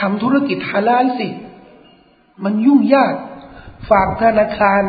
[0.00, 1.28] ทำธุรกิจฮาลาลสิ
[2.44, 3.14] มันยุ่งยาก
[3.90, 4.82] ฝากธนาคาร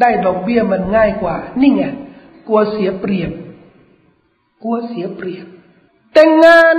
[0.00, 1.84] ได้ดอกเบี้ยมันง่ายกว่า นี่ไง
[2.48, 3.32] กลัวเสียเปรียบ
[4.62, 5.46] กลัวเสียเปรียบ
[6.14, 6.76] แต่งงาน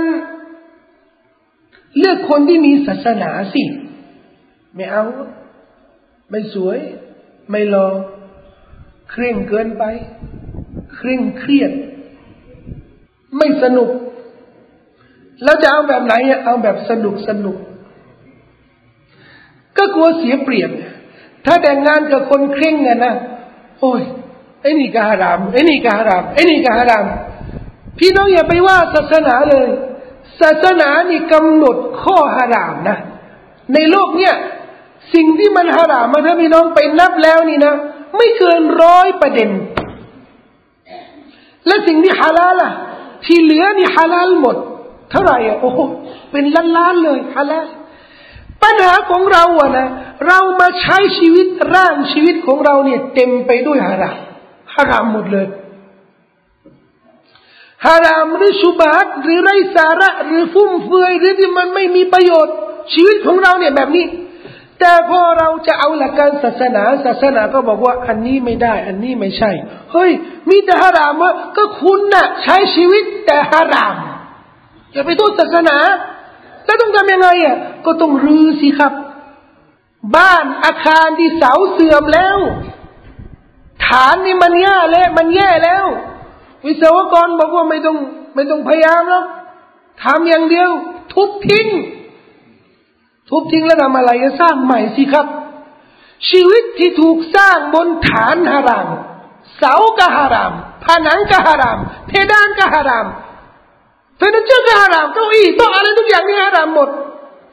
[1.98, 3.64] เลือกคนที่มีศาสนาสิ
[4.74, 5.04] ไม่เอา
[6.30, 6.78] ไม่สวย
[7.50, 7.88] ไม่รอ
[9.10, 9.84] เคร่งเกินไป
[10.94, 11.72] เคร่งเครียด
[13.36, 13.90] ไม่สนุก
[15.44, 16.14] แล้วจะเอาแบบไหน
[16.44, 17.56] เอาแบบสนุกสนุก
[19.76, 20.70] ก็กลัวเสียเปรียบ
[21.46, 23.14] ถ้าแต่งงานกับคนเคร่งไงนะ
[23.80, 24.02] โอ้ย
[24.60, 27.06] ไอ้นี่กาฮารามไอ้นี่กาฮารามไอ้นี่กาฮาราม
[27.98, 29.68] พี่น้องอย่าไปว่าศาสนาเลย
[30.40, 32.96] ศาสนานี่กำหนดข้อหารามนะ
[33.74, 34.34] ในโลกเนี่ย
[35.14, 37.74] สิ่งที่มันหารามมาถ้าพี่น้องไปนับแล้วนี่นะ
[38.16, 39.50] ไม่เกินร้อยประเด็น
[41.66, 42.70] และสิ่งที่ฮาลาล่ะ
[43.24, 44.56] ที่เหลือนี่ฮาลาลหมด
[45.10, 45.78] เท่าไหร่อะโอ้โห
[46.32, 47.66] เป็นล้านล้านเลยฮาลาล
[48.62, 49.88] ปัญหาของเราอะนะ
[50.26, 54.16] เรามาใช้ชีวิตร่างชีวิตของเราเนี่ย เต็มไปด้วยฮาราม
[54.74, 55.46] ฮารามหมดเลย
[57.86, 62.54] ฮารามหรือชุบาตหรือไรสาระหรือฟุ่มเฟือยหรือที่มันไม่มีประโยชน์
[62.92, 64.06] ชีวิตของเราเนี่ยแบบนี้
[64.80, 69.50] แต่พอเราจะเอาหลักการศาสนาศาสนาก็บอกว่าอันนี้ไม่ได้ อันนี้ไม่ใช่
[69.92, 70.10] เฮ้ย
[70.50, 73.96] มีแต่ฮารามว่าก็คุณน่ะใช้ชีวิตแต่ฮาราม
[74.92, 75.76] อย่าไปโทษศาสนา
[76.64, 77.56] แล้วต้องทำยังไงอะ
[77.86, 78.92] ก็ต้องรื้อสิครับ
[80.16, 82.38] บ้านอาคารที่เสาเสื่อมแล้ว
[83.86, 85.84] ฐานนี่มันแย่แล้วมันแย่แล้ว
[86.66, 87.96] วิศวกรบอกว่าไม่ต้อง
[88.34, 89.24] ไม่ต้องพยายามแล้ว
[90.04, 90.70] ทำอย่างเดียว
[91.12, 91.66] ทุบทิ้ง
[93.30, 95.26] ทุบทิ้งแล้วทำอะไรจะสร้างใหม่สิครับ
[96.30, 98.88] ชีวิตที่ถูกสร้างบนฐานฮาราม
[99.58, 100.52] เสาก็ฮาราม
[100.84, 103.06] ผนังก็ฮาราม เพดานก็ฮาราม
[104.16, 106.88] เฟอร์นิเจอร์ก็ฮารามเก้าอี้โต๊ะอะไรทุกอย่างนี่ฮารามหมด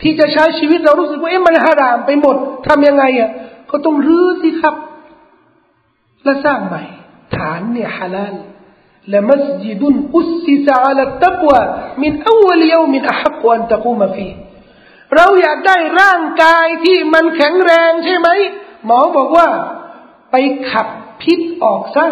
[0.01, 2.35] ที่จะใช้ชีวิตเรารู้สึกว่าเอ๊ะมันฮารามไปหมด
[2.67, 3.29] ทำยังไงอะ
[3.71, 4.75] ก็ต้องรื้อสิครับ
[6.23, 6.83] และสร้างใหม่
[7.35, 8.35] ฐานเนี่ยฮาลาล
[9.14, 9.82] لمسجد
[10.18, 11.62] أسس على التقوى
[12.02, 14.34] من أول يوم أحق أن تقوم فيه
[15.16, 18.28] เราอยากได้ร่างกายที่มันแข็งแรงใช่ไหม
[18.84, 19.48] หมอบอกว่า
[20.30, 20.36] ไป
[20.70, 20.86] ขับ
[21.22, 22.06] พิษออกซะ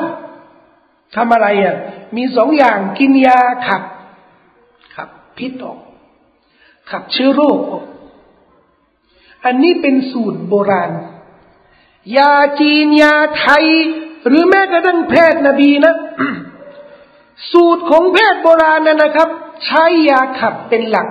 [1.17, 1.77] ทำอะไรอ่ะ
[2.17, 3.83] มีสองอย่างกินยาขับ
[4.95, 5.09] ขับ
[5.39, 5.79] พิษออก
[6.91, 7.85] ขับเชื้อโรคออก
[9.45, 10.93] อันนี้เป็นสูตรโบราณ
[12.17, 13.67] ยาจีนยาไทย
[14.27, 15.95] หรือแม้กระทั่งแพทย์นบีนะ
[17.54, 19.30] สูตรของแพทย์โบราณนะครับ
[19.66, 21.08] ใช้ยาขับเป็นหลัก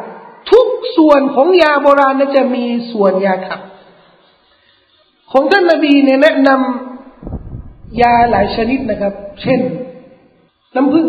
[0.51, 0.67] ทุก
[0.97, 3.61] ส่วนของยาโบราณนั้นจะมีส่วนยาขับ
[5.33, 9.13] ของท่านนบีเนี่ยแนะนำยาหลายชนิดนะครับ
[9.43, 9.61] เช่น
[10.77, 11.07] น้ำผึ้ง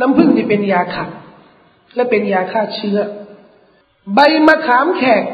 [0.00, 1.08] น้ำผึ้งที่เป็นยาขับ
[1.94, 2.98] และเป็นยาฆ่าเชื้อ
[4.14, 5.24] ใบมะขามแขก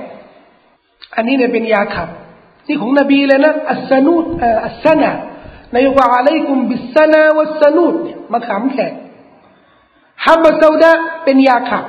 [1.14, 2.08] อันนี้เนี่ยเป็นยาขับ
[2.66, 4.24] นี่ของนบีเลยนะอัสนุด
[4.64, 5.12] อัสนะ
[5.74, 8.92] นายกว่าอะลัยกุมบิสนาวัสนุดเนี่ยมะขามแขก
[10.24, 10.92] ฮัมบัซาดะ
[11.24, 11.84] เป็นยาขับ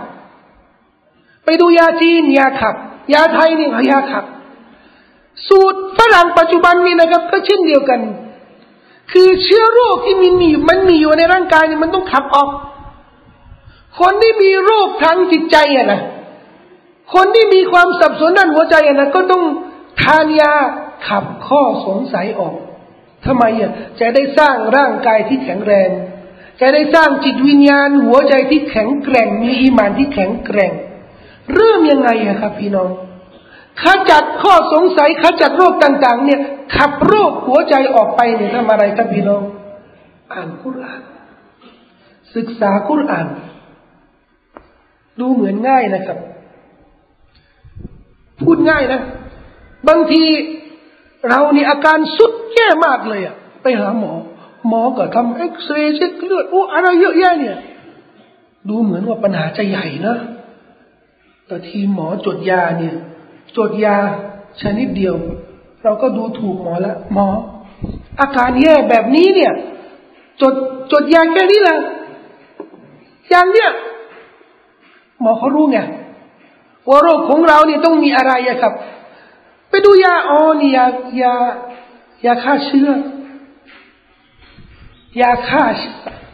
[1.45, 2.75] ไปดูยาจีนยาขับ
[3.13, 4.25] ยาไทยนี่ยาขับ
[5.47, 7.99] สูตรฝรั่งปัจจุบันนี้นะครับ ก็เช่นเดียวกัน
[9.11, 12.49] คือเชื้อโรคที่มีมีมันมีอยู่ในร่างกายนี่มันต้องขับออก
[13.99, 16.01] คนที่มีโรคทางจิตใจอะนะ
[17.13, 19.43] คนที่มีความสับสนด้านหัวใจอะนะก็ต้อง
[20.01, 20.53] ทานยา
[21.07, 22.55] ขับข้อสงสัยออก
[23.25, 25.89] ทำไมอะจะได้สร้างร่างกายที่แข็งแรง
[26.59, 30.71] จะได้สร้างจิตวิญญาณ หัวใจที่แข็งแกร่ง มีอีมานที่แข็งแกร่ง
[31.53, 32.89] เริ่มยังไงอะครับ พี่น้อง
[33.83, 36.41] ขจัดข้อสงสัยขจัดโรคต่าง ๆ เนี่ย
[36.75, 39.43] ขับโรคหัวใจออกไปเนี่ยทำอะไรครับพี่น้อง
[40.33, 41.01] อ่านคุราน
[42.35, 43.27] ศึกษาคุราน
[45.19, 46.17] ดูเหมือนง่ายนะครับ
[48.41, 49.01] พูดง่ายนะ
[49.87, 50.23] บางที
[51.27, 54.13] เรานี่อาการสุดแย่มากเลยอะไปหาหมอ
[54.67, 57.57] หมอก็ทำเอ็กซเรย์เช็คเลือดโอ้อะไรเยอะแยะเนี่ย
[58.69, 60.15] ดูเหมือนว่าปัญหาจะใหญ่นะ
[61.47, 62.95] แต่ทีหมอจดยาเนี่ย
[63.57, 63.97] จดยา
[64.61, 65.15] ชนิดเดียว
[65.83, 67.27] เราก็ดูถูกหมอล้วหมอ
[68.19, 69.53] อาการแย่แบบนี้เนี่ย
[70.41, 70.53] จด
[70.91, 71.79] จดยาแค่นี้แหละ
[73.29, 73.69] อย่างเนี้ย
[75.21, 75.79] หมอเขารู้ไง
[76.87, 78.73] ว่าโรคของเราเนี่ยต้องมีอะไรอะครับ
[79.69, 80.85] ไปดูยาอ๋อนี่ยา
[81.21, 81.33] ยา
[82.25, 82.89] ยาฆ่าเชื้อ
[85.21, 85.63] ยาฆ่า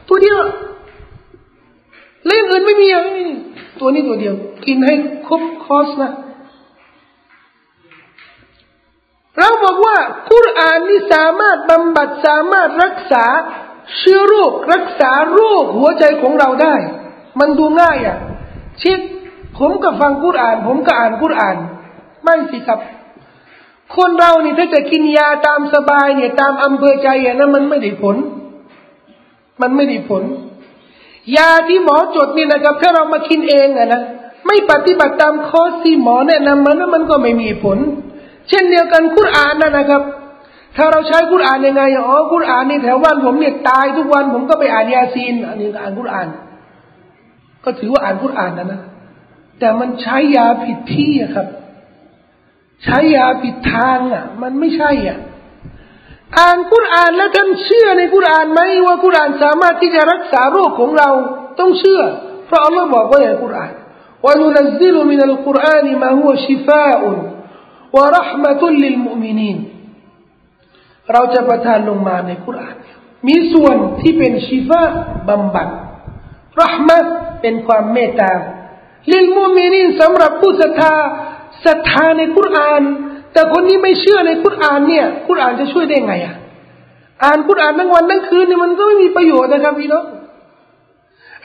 [0.07, 0.37] ตัวเดียว
[2.25, 3.03] เล่มอื่นไม่มีอะ
[3.79, 4.95] ตัวนี้ตัวเดียว กินให้
[5.27, 6.13] ครบคอสนะ
[9.39, 9.97] เราบอกว่า
[10.29, 13.25] คุรานนี่สามารถบำบัดสามารถรักษา
[13.97, 16.75] เชื้อโรครักษาโรคหัวใจของเราได้
[17.39, 18.17] มันดูง่ายอะ
[18.81, 18.99] เช่น
[19.57, 21.57] ผมก็ฟังคุรอาน ผมก็อ่านคุรอาน
[22.23, 22.79] ไม่สิครับ
[23.95, 28.15] คนเรานี่ถ้าจะกินยาตามสบายเนี่ย ตามอำเภอใจอย่างนั้นมันไม่ได้ผล
[29.61, 30.23] มันไม่ได้ผล
[31.37, 34.01] ยาที่หมอจดนี่นะครับ ถ้าเรามากินเองอะนะ
[34.47, 37.77] ไม่ปฏิบัติตามข้อที่หมอแนะนำมันมันก็ไม่มีผล
[38.49, 40.01] เช่นเดียวกันคุรานนะนะครับ
[40.77, 46.27] ถ้าเราใช้คุรานยังไงอ๋อคุรานนี่แถวบ้านผมเนี่ยตายทุกวันผมก็ไปอ่านยาซีนอันนี้อ่านคุราน
[47.63, 48.81] ก็ถือว่าอ่านคุรานนะนะ
[49.59, 51.47] แต่มันใช้ยาผิดที่ครับ
[52.83, 55.19] ใช้ยาปิดทางอะ มันไม่ใช่อะ
[56.39, 61.09] อ่านกุรอานแล้วท่านเชื่อในกุรอานไหมว่ากุรอานสามารถที่จะรักษาโรคของเรา
[61.59, 62.01] ต้องเชื่อ
[62.45, 63.73] เพราะอัลลอฮ์บอกไว้ในกุรอาน
[64.25, 67.17] ว่านุนซิลมินัลกุรอานมาฮุวชิฟาอุน
[67.95, 69.57] วะรหมะตุลลิลมุมินีน
[71.11, 72.75] เราจะประทานลงมาในกุรอาน
[73.27, 74.81] มีส่วนที่เป็นชีฟะ
[75.29, 75.67] บำบัด
[76.61, 76.99] รหมะ
[77.41, 78.33] เป็นความเมตตา
[79.13, 80.95] ลิลมุมินีนสำหรับผู้ศรัทธา
[81.65, 82.81] ศรัทธาในกุรอาน
[83.35, 86.35] แต่คนนี้ไม่เชื่อในคุรานเนี่ยคุรานจะช่วยได้ไงอะ
[87.23, 90.05] อ่านคุรานทั้งวันทั้งคืนเนี่ยมันก็ไม่มีประโยชน์นะครับพี่น้อง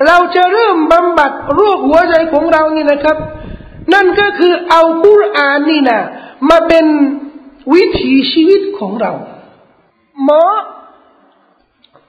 [0.07, 3.16] เราจะเริ่มบำบัดโรคหัวใจของเรานี่นะครับ
[3.95, 6.01] นั่นก็คือเอาคุรานนี่นะ
[6.51, 6.84] มาเป็น
[7.74, 9.12] วิถีชีวิตของเรา
[10.24, 10.43] หมอ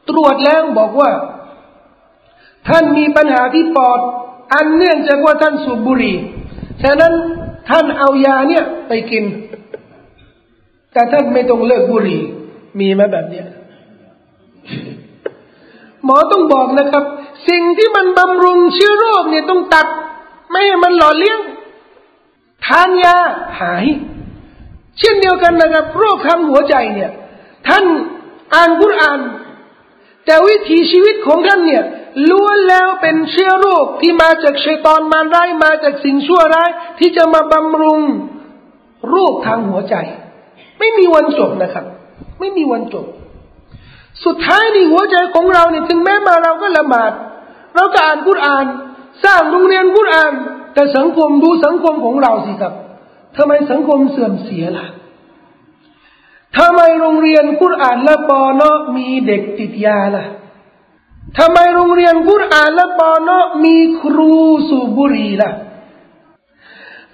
[0.09, 1.11] ตรวจแล้วบอกว่า
[2.67, 3.99] ท่านมีปัญหาที่ปอด
[4.53, 6.17] อันเนื่องจากว่าท่านสูบบุหรี่
[6.83, 7.13] ฉะนั้น
[7.69, 9.23] ท่านเอายาเนี่ยไปกิน
[10.93, 12.21] แต่ท่าไม่ต้องเลิกบุหรี่
[12.79, 13.45] มีไหมแบบเนี้ย
[16.03, 17.03] หมอต้องบอกนะครับ
[17.49, 19.87] สิ่งที่มันบำรุงเชื้อโรคเนี่ยต้องตัด
[20.49, 21.39] ไม่ให้มันหล่อเลี้ยง
[22.65, 23.17] ทานยา
[23.59, 23.85] หาย
[24.99, 27.11] เช่นเดียวกันนะครับ โรคทางหัวใจเนี่ย
[27.67, 27.85] ท่าน
[28.53, 29.19] อ่านกุรอาน
[30.25, 31.83] แต่วิถีชีวิตของท่านเนี่ย
[32.29, 36.69] ล้วนแล้วเป็นเชื้อโรคที่มาจากชัยตอนมารร้ายมาจากสิ่งชั่วร้าย
[36.99, 38.01] ที่จะมาบำรุง
[39.09, 39.95] โรคทางหัวใจ
[40.81, 41.85] ไม่มีวันจบนะครับ
[42.39, 43.05] ไม่มีวันจบ
[44.25, 47.11] สุดท้ายนี่หัวใจของเราเนี่ยถึงแม้มาเราก็ละหมาด
[47.75, 48.65] เราก็อ่านกุรอาน
[49.23, 50.33] สร้างโรงเรียนกุรอาน
[50.73, 52.73] แต่สังคมดูสังคมของเราสิครับ
[53.37, 54.85] ทำไมสังคมเสื่อมเสียล่ะ
[56.57, 60.25] ทำไมโรงเรียนกุรอานและปอนอมีเด็กติดยาล่ะ
[61.39, 64.33] ทำไมโรงเรียนกุรอานและปอนอมีครู
[64.69, 65.51] สูบบุหรี่ล่ะ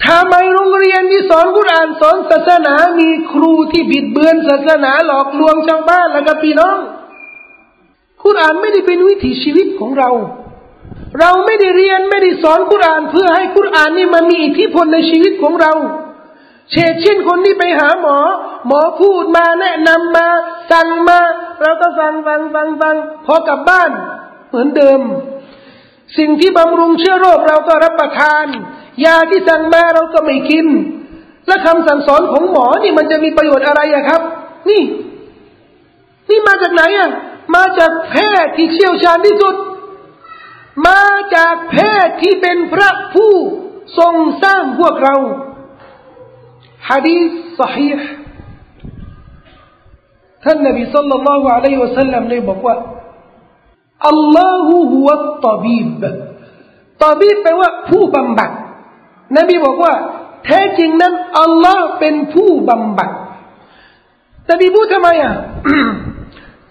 [0.08, 6.78] ทำไมโรงเรียนที่สอนกุรอานสอนศาสนา มีครูที่บิดเบือนศาสนาหลอกลวงชาวบ้านและกับพี่น้อง
[8.24, 10.10] กุรอานไม่ได้เป็นวิถีชีวิตของเรา
[11.20, 15.74] เราไม่ได้เรียนไม่ได้สอนกุรอานเพื่อให้กุรอานนี่มันมีอิทธิพลในชีวิตของเรา
[16.72, 18.18] เช่นเช่นคนที่ไปหาหมอ
[18.68, 20.28] หมอพูดมาแนะนำมา
[20.72, 21.20] สั่งมา
[21.62, 22.96] เราก็ฟังฟังฟังฟัง
[23.26, 23.92] พอกลับบ้าน
[24.50, 25.00] เหมือนเดิม
[26.18, 28.46] สิ่งที่บำรุงเชื้อโรคเราก็รับประทาน
[29.06, 30.68] ยาที่สั่งมาเราก็ไม่กิน
[31.48, 34.22] และคำสั่งสอนของหมอนี่มันจะมีประโยชน์อะไรอะครับ
[34.70, 34.84] นี่
[36.30, 37.10] นี่มาจากไหนอะ
[37.56, 39.56] มาจากแพทย์ที่เชี่ยวชาญที่สุด
[40.88, 41.04] มา
[41.36, 43.34] จากเพศที่เป็นพระผู้
[44.00, 45.16] ทรงสร้างพวกเรา
[46.90, 47.30] ฮะดีษ
[47.60, 48.08] สฮีห์
[50.44, 52.76] ท่านนบีสัลลัลลอฮุอะลัยฮิวะสัลลัมได้บอกว่า
[54.10, 56.02] อัลลอฮฺฮุวัตตบีบ
[57.04, 58.52] ตบีบแปลว่าผู้บำบัด
[59.38, 59.94] นบีบอกว่า
[60.46, 63.10] แท้จริงนั้นอัลลอฮ์เป็นผู้บำบัด
[64.52, 65.34] นบีพูดทำไมอะ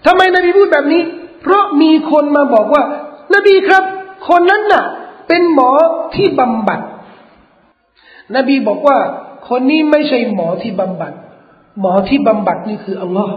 [0.05, 1.01] ทำไมนบีพูดแบบนี้
[1.41, 2.83] เพราะมีคนมาบอกว่า
[3.35, 3.83] นบีครับ
[4.29, 4.83] คนนั้นน่ะ
[5.27, 5.69] เป็นหมอ
[6.15, 6.79] ที่บำบัด
[8.35, 8.97] นบีบอกว่า
[9.49, 11.13] คนนี้ไม่ใช่หมอที่บำบัด
[11.79, 13.35] หมอที่บำบัดนี่คืออัลลอฮ์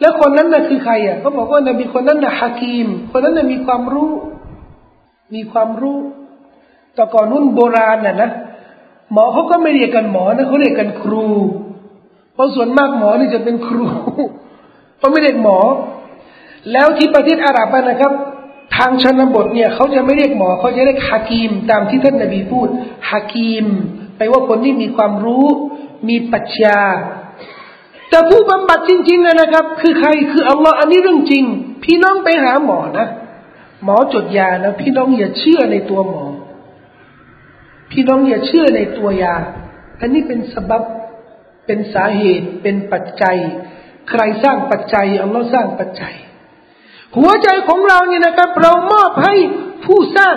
[0.00, 4.12] แล้วคนนั้นน่ะคือใครอะเขาบอกว่านบีคนนั้นน่ะฮากีม คนนั้นน่ะมีความรู้
[5.34, 5.98] มีความรู้
[6.94, 8.30] แต่ก่อนนุ่นโบราณน่ะนะ
[9.12, 11.26] หมอเขาก็ไม่เรียกกันหมอนะเขาเรียกกันครู
[12.34, 13.84] เพราะส่วนมากหมอนี่จะเป็นครู
[14.98, 15.58] เขาไม่เรียกหมอ
[16.72, 18.12] แล้วที่ประเทศอาหรับนะครับ
[18.76, 22.68] ทางชนบทเนี่ยเขาจะไม่เรียกหมอเขาจะเรียกฮากีม ตามที่ท่านนบีพูด
[23.10, 23.66] ฮากีม
[24.16, 25.46] แปลว่าคนที่มีความรู้
[26.08, 26.80] มีปัญญา
[28.10, 31.44] แต่ผู้บำบัดจริงๆนะครับ คือใครคืออัลลอฮ์อันนี้เรื่องจริง
[31.84, 33.06] พี่น้องไปหาหมอนะ
[33.84, 36.24] หมอจดยานะพี่น้องอย่าเชื่อในตัวหมอ
[37.94, 39.34] พี่น้องอย่าเชื่อในตัวยา
[40.00, 40.84] อันนี้เป็นสบับ
[41.66, 43.36] เป็นสาเหตุเป็นปัจจัย
[44.10, 46.14] ใครสร้างปัจจัยอัลลอฮ์สร้างปัจจัย
[47.16, 49.34] หัวใจของเราเนี่ยนะครับ เรามอบให้
[49.84, 50.36] ผู้สร้าง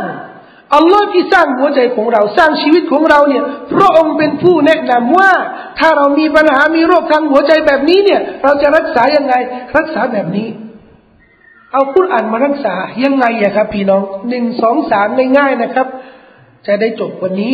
[0.75, 3.43] อัลลอฮ์ที่สร้างหัวใจของเราสร้างชีวิตของเราเนี่ย
[3.73, 5.31] พระองค์เป็นผู้แนะนำว่า
[5.79, 9.33] ถ้าเรามีปัญหามีโรคทางหัวใจแบบนี้เนี่ย เราจะรักษายังไง
[9.77, 10.47] รักษาแบบนี้
[11.71, 15.87] เอาคุรอ่านมารักษายังไงอะครับ พี่น้องหนึ่งสองสามง่ายๆนะครับ
[16.67, 17.53] จะได้จบวันนี้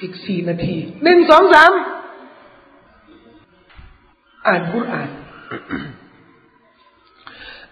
[0.00, 1.72] อีกสี่นาทีหนึ่งสองสาม
[4.46, 5.10] อ่านคุรอ่าน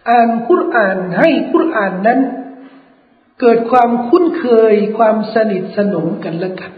[0.09, 2.21] อ่านคุรอ่านให้คุรอ่านนั้น
[3.41, 6.73] เกิดความคุ้นเคยความสนิทสนมกันและกัน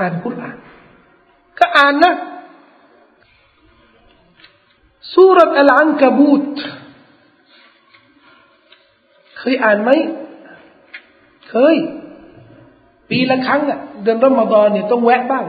[0.00, 0.56] อ่านคุราน
[1.58, 2.14] ก็อ่านนะ
[5.14, 6.54] สุรอัลอันกบูต
[9.38, 9.90] เคยอ่านไหม
[11.50, 11.76] เคย
[13.10, 15.44] ปีละครั้งอะเดือนรอมฎอนเนี่ยต้องแวะบ้าง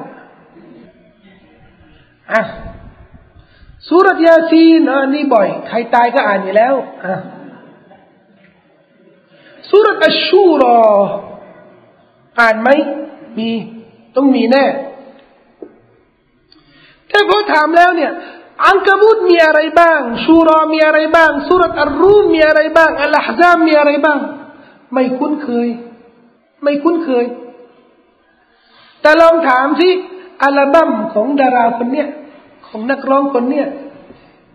[2.34, 2.42] อะ
[3.88, 6.74] สุรยาซีนอันนี้บ่อย ใครตายก็อ่านอยู่แล้ว
[7.06, 7.16] อะ
[9.70, 10.80] สุรอัชชูรอ
[12.40, 12.70] อ่านไหม
[13.38, 13.50] มี
[14.16, 14.66] ต้องมีแน่
[17.10, 18.12] แต่พอถามแล้วเนี่ย
[18.66, 24.20] อังกบุตมีอะไรบ้าง ชูรอมีอะไรบ้าง สุรอัลรูมมีอะไรบ้างอัลฮะซามมีอะไรบ้าง
[24.94, 25.68] ไม่คุ้นเคย
[26.64, 27.26] ไม่คุ้นเคย
[29.02, 29.90] แต่ลองถามสิ
[30.42, 32.08] อัลบั้มของดาราคนเนี้ย
[32.68, 33.68] ของนักร้องคนเนี้ย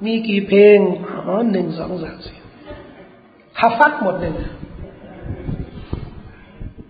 [0.05, 0.79] มีกี่เพลง
[1.27, 2.39] อ๋อหนึ่งสองสามสี่
[3.61, 4.33] ฮัฟัดหมดเลย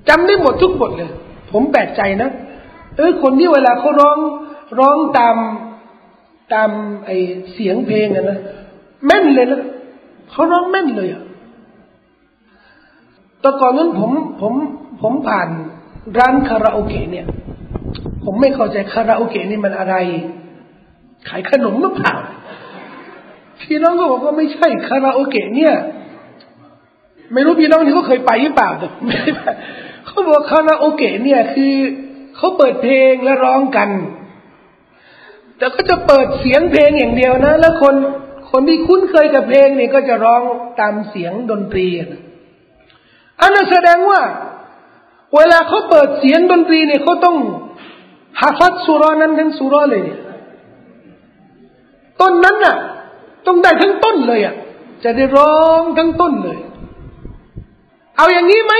[0.09, 1.11] จำได้หมดทุกบทเลย
[1.53, 2.31] ผมแปลกใจนะ
[2.97, 4.19] เออคนที่เวลาเขาร้อง
[4.79, 5.37] ร้องตาม
[6.53, 6.71] ตาม
[7.05, 7.11] ไอ
[7.53, 8.39] เสียงเพลงอะนะ
[9.07, 9.63] แม่นเลยนะ
[10.31, 11.23] เขาร้องแม่นเลยอะ
[13.43, 14.53] แต่ก่อนนั้นผมผม
[15.03, 15.49] ผมผ่าน
[16.19, 17.27] ร้านคาราโอเกะเนี่ย
[18.25, 19.95] ผมไม่เข้าใจคาราโอเกะนี่มันอะไร
[21.29, 22.15] ขายขนมหรือเปล่า
[23.63, 25.75] พี่น้องก็บอกว่าไม่ใช่คาราโอเกะเนี่ย
[27.33, 28.89] ไม่รู้พี่น้องนี่เขาเคยไปหรือเปล่าแต่
[30.07, 31.75] เขาบอกคาราโอเกะเนี่ยคือ
[32.37, 33.91] เขาเปิดเพลงและร้องกัน
[35.59, 37.95] แต่ก็จะเปิดเสียงเพลงอย่างเดียวนะ แล้วคน
[38.51, 40.43] คนที่คุ้นเคยกับเพลงเนี่ยก็จะร้อง
[40.81, 41.89] ตามเสียงดนตรี
[43.41, 44.23] อันนั้นแสดงว่า
[45.35, 47.37] เวลาเขาเปิดเสียงดนตรีเนี่ยเขาต้อง
[48.41, 50.21] ฮาฟัดสุรานั้นทั้งสุรเลยเนี่ย
[52.21, 52.77] ต้นนั้นน่ะ
[53.47, 54.55] ต้องได้ทั้งต้นเลยอะ
[55.05, 56.59] จะได้ร้องทั้งต้นเลย
[58.17, 58.75] เอาอย่างนี้ไหม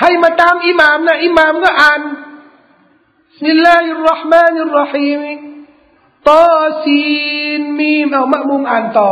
[0.00, 5.20] ให้มาตามอิหมามนะอิหมามก็อ่านبسم الله الرحمن الرحيم
[6.30, 9.10] طسمเอามะมุมอ่านต่อ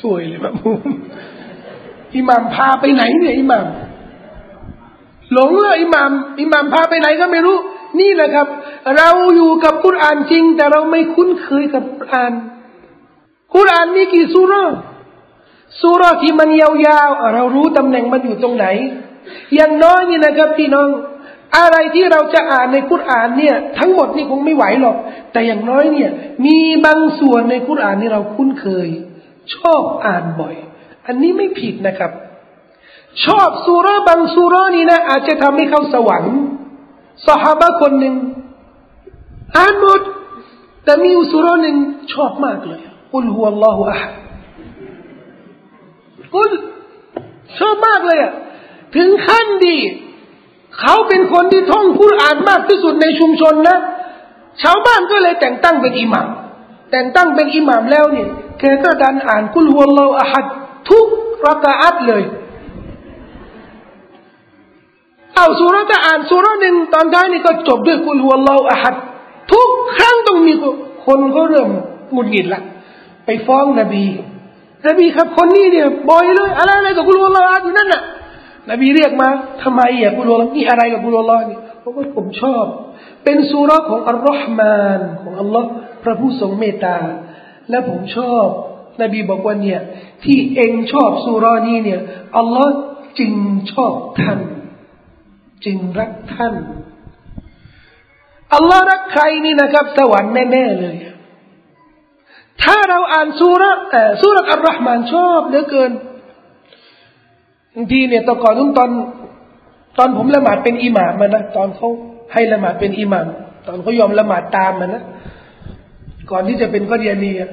[0.00, 0.80] สวยเลยมะมุม
[2.16, 3.66] อิหมามพาไปไหนเนี่ยอิหมาม
[5.32, 6.10] หลงเลยอิหมาม
[6.40, 7.56] อิหมามพาไปไหนก็ไม่รู้
[8.00, 8.46] นี่แหละครับ
[8.96, 12.32] เราอยู่กับคุรานจริง แต่เราไม่คุ้นเคยกับคุราน
[13.54, 14.64] คุรานมีกี่สุรา
[15.80, 18.66] สุราที่มันยาวๆเรารู้ตำแหน่งมันอยู่ตรงไหน
[19.54, 20.88] อย่างน้อยนี่นะครับพี่น้อง
[21.58, 24.96] อะไรที่เราจะอ่านในคุรานเนี่ย ทั้งหมดนี่คงไม่ไหวหรอก
[25.32, 26.10] แต่อย่างน้อยเนี่ย
[26.46, 28.88] มีบางส่วนในคุรานที่เราคุ้นเคย
[29.54, 30.54] ชอบอ่านบ่อย
[31.06, 32.10] อันนี้ไม่ผิดนะครับ
[33.24, 36.36] ชอบสุราบางสุรานี่นะ อาจจะทำให้เขาสวรรค์
[37.26, 38.14] สหายคนหนึ่ง
[39.56, 40.00] อ่านหมด
[40.84, 41.76] แต่มีอุสุราหนึ่ง
[42.12, 42.80] ชอบมากเลย
[43.12, 44.10] กุลฮุวัลลอฮุอะฮัด
[46.34, 46.52] กุล
[47.58, 48.32] ชอบมากเลยอะ
[48.96, 49.76] ถึงขั้นดี
[50.80, 53.78] เขาเป็นคนที่ท่องคุรานมากที่สุดในชุมชนนะ
[54.62, 56.28] ชาวบ้านก็เลยแต่งตั้งเป็นอิหมาม
[56.90, 58.28] แต่งตั้งเป็นอิหมามแล้วเนี่ย
[58.60, 60.46] แกก็ดันอ่านคุลฮุวลลอฮอะฮัด
[60.88, 61.06] ทุก
[61.46, 62.24] รักอัตเลย
[65.34, 68.94] เอาสุรจะอ่านสุรหนึ่งตอนท้ายนี่ก็จบด้วยคุลฮุวลลอฮอะฮัด
[69.52, 70.52] ทุกครั้งต้องมี
[71.06, 71.68] คนเขาเริ่ม
[72.12, 72.62] หงุดหงิดละ
[73.26, 74.04] ไปฟ้องนบี
[74.86, 78.02] นบีครับคนนี้เนี่ยบ่อยเลยอะไรอะไรกับคุลฮุวลลอฮอะฮัดอยู่นั่นน่ะ
[78.70, 79.28] นบีเรียกมา
[79.62, 82.64] ทำไมอะกุลลอฮ์นี่อะไรกับกุลลอฮ์นี่เพราะว่าผมชอบ
[83.24, 85.68] เป็นสุรของอัลลอฮ์มานของอัลลอฮ์
[86.02, 86.96] พระผู้ทรงเมตตา
[87.70, 88.46] และผมชอบ
[89.02, 89.80] นบีบอกว่าเนี่ย
[90.24, 92.00] ที่เองชอบสุรานี้เนี่ย
[92.36, 92.74] อัลลอฮ์
[93.18, 93.32] จึง
[93.72, 94.40] ชอบท่าน
[95.64, 96.54] จึงรักท่าน
[98.54, 100.96] อัลลอฮ์รักใครนี่นะครับ สวรรค์แน่ๆเลย
[102.62, 105.92] ถ้าเราอ่านสุรแต่สุรอัลลอฮ์มานชอบเหลือเกิน
[107.74, 108.90] บางทีเนี่ยตอนก่อนตอน
[109.98, 111.88] ตอนผมละหมาดเป็นอิหม่ามมานะตอนเขา
[112.32, 113.26] ให้ละหมาดเป็นอิหม่าม
[113.66, 115.02] ตอนเขายอมละหมาดตามมานะ
[116.30, 117.50] ก่อนที่จะเป็นกัดียานีอะ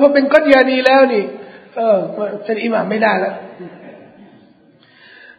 [0.00, 1.24] พอเป็นกัดียานีแล้วนี่
[1.76, 1.98] เออ
[2.44, 3.34] เป็นอิหม่ามไม่ได้แล้ว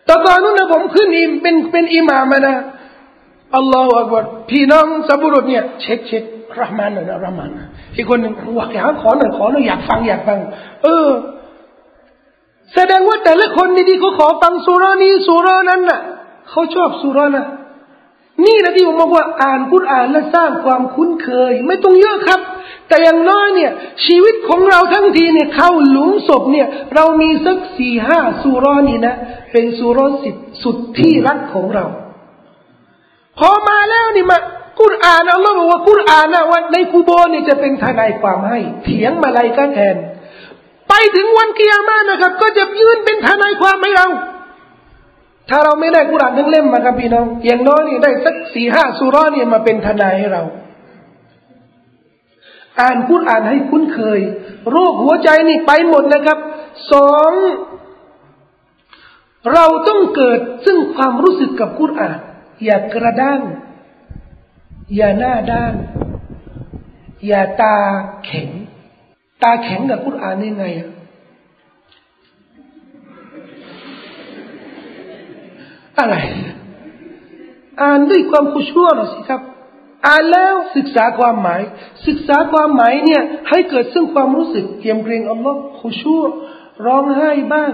[0.07, 2.55] ตอนตอนนู้นนะผมขึ้นอิมเป็นเป็นอิหม่ามมานะ
[3.55, 6.24] อัลลอฮฺอักบารพี่น้องสับุรุษเนี่ยเช็คเช็ค
[6.61, 7.49] รหมานหน่อยนะรหมาน
[7.95, 10.39] อีกคนหนึ่งว่าอยากขอหน่อยขอหน่อยอยากฟังอยากฟัง
[10.84, 11.07] เออ
[12.74, 16.01] แสดงว่าแต่ละคนนี่ที่เขาขอฟังสุรานี้สุรานั้นน่ะ
[16.49, 17.45] เขาชอบสุรานะ
[18.45, 22.39] นี่นะที่ผมบอกว่าอ่านกุรอานและสร้างความคุ้นเคย ไม่ต้องเยอะครับ
[22.87, 23.71] แต่อย่างน้อยเนี่ย
[24.05, 29.15] ชีวิตของเราทั้งทีเนี่ยเข้าหลุมศพเนี่ย เรามีสักสี่ห้าสุรานี่นะ
[29.51, 30.29] เป็นสุราสิ
[30.63, 31.85] สุดที่รักของเรา
[33.39, 34.37] พอมาแล้วนี่มา
[34.81, 39.95] กุรอานอัลลอฮ์บอกว่ากุรอานนะว่าในกูโบนี่จะเป็นทนายความให้ เถียงมาลายก็แทน
[40.89, 44.07] ไปถึงวันกิยามานะครับ ก็จะยืนเป็นทนายความให้เรา
[45.49, 50.43] ถ้าเราไม่ได้กุรอานทั้งเล่มมาครับพี่น้อง อย่างน้อยนี่ได้สักสี่ห้าสุรานี่มาเป็นทนายให้เรา
[52.79, 54.19] อ่านกุรอานให้คุ้นเคย
[54.71, 56.37] โรคหัวใจนี่ไปหมดนะครับ
[56.91, 57.31] สอง
[59.53, 62.17] เราต้องเกิดซึ่งความรู้สึกกับกุรอาน
[62.63, 63.41] อย่ากระด้าง
[64.95, 65.73] อย่าหน้าด้าน
[67.27, 67.75] อย่าตา
[68.25, 68.49] แข็ง
[69.43, 70.89] ตาแข็งกับกุรอานยังไงอะ
[75.99, 76.15] อะไร
[77.81, 79.41] อ่านด้วยความคุชั่วหน่อยสิครับ
[80.07, 81.61] อ่านแล้วศึกษาความหมาย
[82.07, 86.21] ศึกษาความหมายเนี่ยให้เกิดซึ่งความรู้สึกเกียมเกรงอัลลอฮ์คุชั่ว
[86.85, 87.73] ร้องไห้บ้าง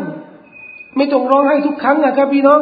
[0.96, 2.62] ไม่ต้องร้องไห้ทุกครั้งนะครับพี่น้อง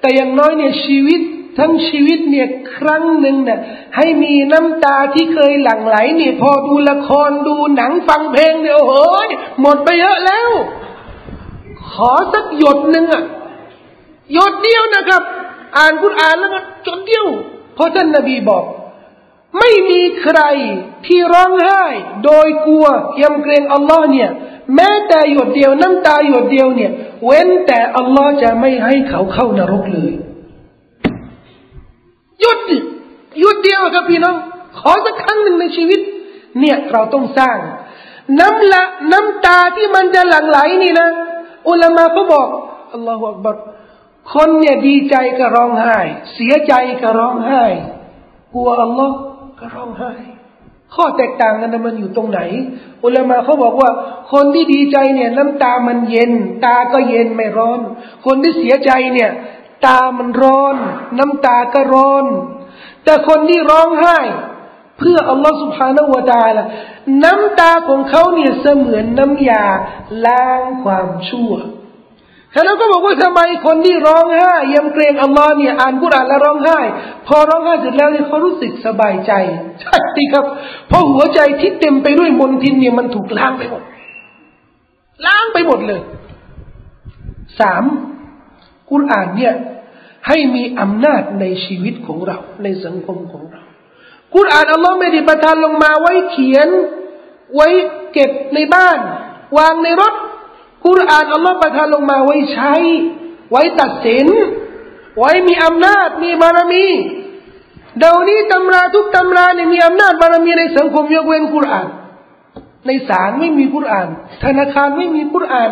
[0.00, 1.20] แต่อย่างน้อยเนี่ยชีวิต
[1.58, 3.60] ทั้งชีวิตเนี่ยครั้งหนึ่งเนี่ย
[3.96, 8.94] ให้มีน้ำตาที่เคยหลั่งไหลเนี่ยพอดูละครดูหนังฟังเพลงเนี่ยโอ้โห
[9.60, 10.50] หมดไปเยอะแล้ว
[11.90, 13.24] ขอสักหยดหนึ่งอะ
[14.32, 15.22] หยดเดียวนะครับ
[15.78, 17.26] อ่านคุณอ่านแล้วก็จดเดียว
[17.74, 18.64] เพราะท่านนบีบอก
[19.58, 20.40] ไม่มีใคร
[21.06, 21.84] ที่ร้องไห้
[22.24, 22.86] โดยกลัว
[23.22, 24.30] ยำเกรงอัลลอฮ์เนี่ย
[24.74, 26.90] แม้แต่หยดเดียวน้ำตาหยดเดียวเนี่ย
[27.24, 30.12] เว้นแต่อัลลอฮ์จะไม่ให้เขาเข้านรกเลย
[32.40, 32.58] หยุด
[33.38, 34.36] หยุดเดียวครับพี่น้อง
[34.78, 36.00] ขอสักครั้งหนึ่งในชีวิต
[36.60, 37.56] เนี่ยเราต้องสร้าง
[38.40, 41.08] น้ำละน้ำตาที่มันจะหลั่งไหลนี่นะ
[41.68, 42.48] อุลามะเขาบอก
[42.94, 43.56] อัลลอฮฺอักบัร
[44.34, 45.98] คนเนี่ยดีใจก็ร้องไห้
[46.34, 47.64] เสียใจก็ร้องไห้
[48.54, 49.16] กลัวอัลลอฮ์
[49.60, 50.12] ก็ร้องไห้
[50.94, 52.40] ข้อแตกต่างกันมันอยู่ตรงไหน
[53.04, 53.90] อุลามะเขาบอกว่า
[54.32, 56.32] คนที่ดีใจเนี่ยน้ำตามันเย็น
[56.64, 57.80] ตาก็เย็นไม่ร้อน
[58.26, 59.30] คนที่เสียใจเนี่ย
[59.86, 60.76] ตามันร้อน
[61.18, 62.24] น้ำตาก็ร้อน
[63.04, 64.18] แต่คนที่ร้องไห้
[64.98, 66.64] เพื่ออัลลอฮฺสุบฮานาวะตาละ
[67.24, 69.64] น้ำตาของเขาเนี่ยเสมือนน้ำยา
[70.26, 71.52] ล้างความชั่ว
[72.52, 76.78] แล้วก็บอกว่าทำไมคนที่ร้องไห้ยำเกรงอัลลอฮ์เนี่ยอ่านกุรานแล้วร้องไห้
[77.26, 79.32] พอร้องไห้เสร็จแล้วเนี่ยเขารู้สึกสบายใจ
[79.80, 79.96] ใช่
[80.32, 80.44] ครับ
[80.88, 83.82] เพราะหัวใจที่เต็มไปด้วยมลทินเนี่ยมันถูกล้างไปหมด
[85.26, 86.00] ล้างไปหมดเลย
[87.60, 87.84] สาม
[88.90, 89.54] กุรานเนี่ย
[90.28, 93.62] ให้มีอำนาจในชีวิตของเรา ในสังคมของเรา
[94.34, 96.68] กุรานอัลลอฮ์ไม่ได้ประทานลงมาไว้เขียน
[97.54, 97.68] ไว้
[98.12, 98.98] เก็บในบ้าน
[99.58, 100.14] วางในรถ
[100.86, 102.74] กุรอานอัลลอฮ์ประทานลงมาไว้ใช้
[103.50, 104.26] ไว้ตัดสิน
[105.18, 106.86] ไว้มีอำนาจมีบารมี
[107.98, 111.88] เดี๋ยวนี้ตำราทุกตำราเนี่ยมีอำนาจบารมีในสังคมยกเว้นกุรอาน
[112.86, 114.08] ในศาลไม่มีกุรอาน
[114.44, 115.70] ธนาคารไม่มีกุรอาน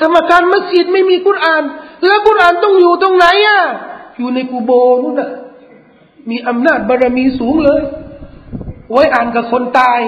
[0.00, 1.62] กรรมการมัสยิดไม่มีกุรอาน
[2.06, 3.60] แล้วกุรอานต้องอยู่ตรงไหนอะ
[4.18, 4.70] อยู่ในกูโบ
[5.02, 5.30] นู่นน่ะ
[6.30, 7.82] มีอำนาจบารมีสูงเลย
[8.90, 10.00] ไว้อ่านกับคนตาย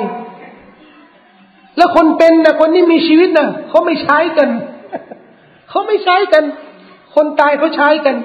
[1.81, 4.49] แล้วคนเป็นนะคนที่มีชีวิตนะเขาไม่ใช้กัน
[5.71, 6.45] เขาไม่ใช้กัน
[7.15, 8.17] คนตายเขาใช้กัน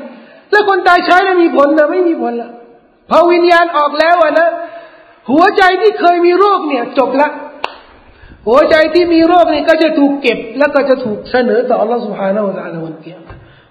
[0.52, 2.50] แล้วคนตายใช้แล้วมีผลนะไม่มีผลละ
[3.10, 4.50] พอวิญญาณออกแล้วนะ
[5.32, 7.30] หัวใจที่เคยมีโรคเนี่ย จบละ
[8.48, 13.20] หัวใจที่มีโรคเนี่ยก็จะถูกเก็บ แล้วก็จะถูกเสนอต่ออัลลอฮฺสุฮาห์นะอัลลอฮฺวันเกียร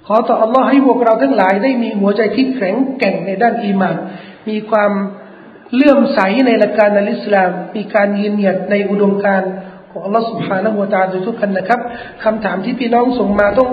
[0.06, 3.96] ขอต่ออัลลอฮฺให้พวกเราทั้งหลายได้มีหัวใจที่แข็งแกร่งในด้านอีมาน
[4.48, 4.92] มีความ
[5.74, 9.50] เลื่อมใสในหลักการอัลอิสลาม มีการยืนหยัดในอุดมการณ์
[9.94, 11.80] ของอัลลอฮ์สุบฮานะหัวตาโดยทุกคนนะครับ
[12.24, 13.68] คําถามที่พี่น้องส่งมาต้อง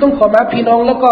[0.00, 1.10] ต้องขอมาพี่น้องแล้วก็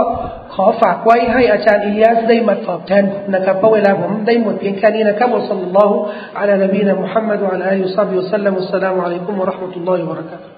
[0.55, 5.95] ขอฝากไว้ให้อาจารย์อิลยาสได้มาตอบแทนผมนะครับเพราะเวลาผมได้หมดเพียงแค่นี้นะครับอัลลอฮฺอัลลอฮฺ
[6.39, 10.56] อัลลอฮฺมุฮัมมัดอัลลอฮฺซับยุสลัมุสสลามุอะลัยกุมุรราะห์มุตุลลอฮิวะบะเราะกาตุฮ์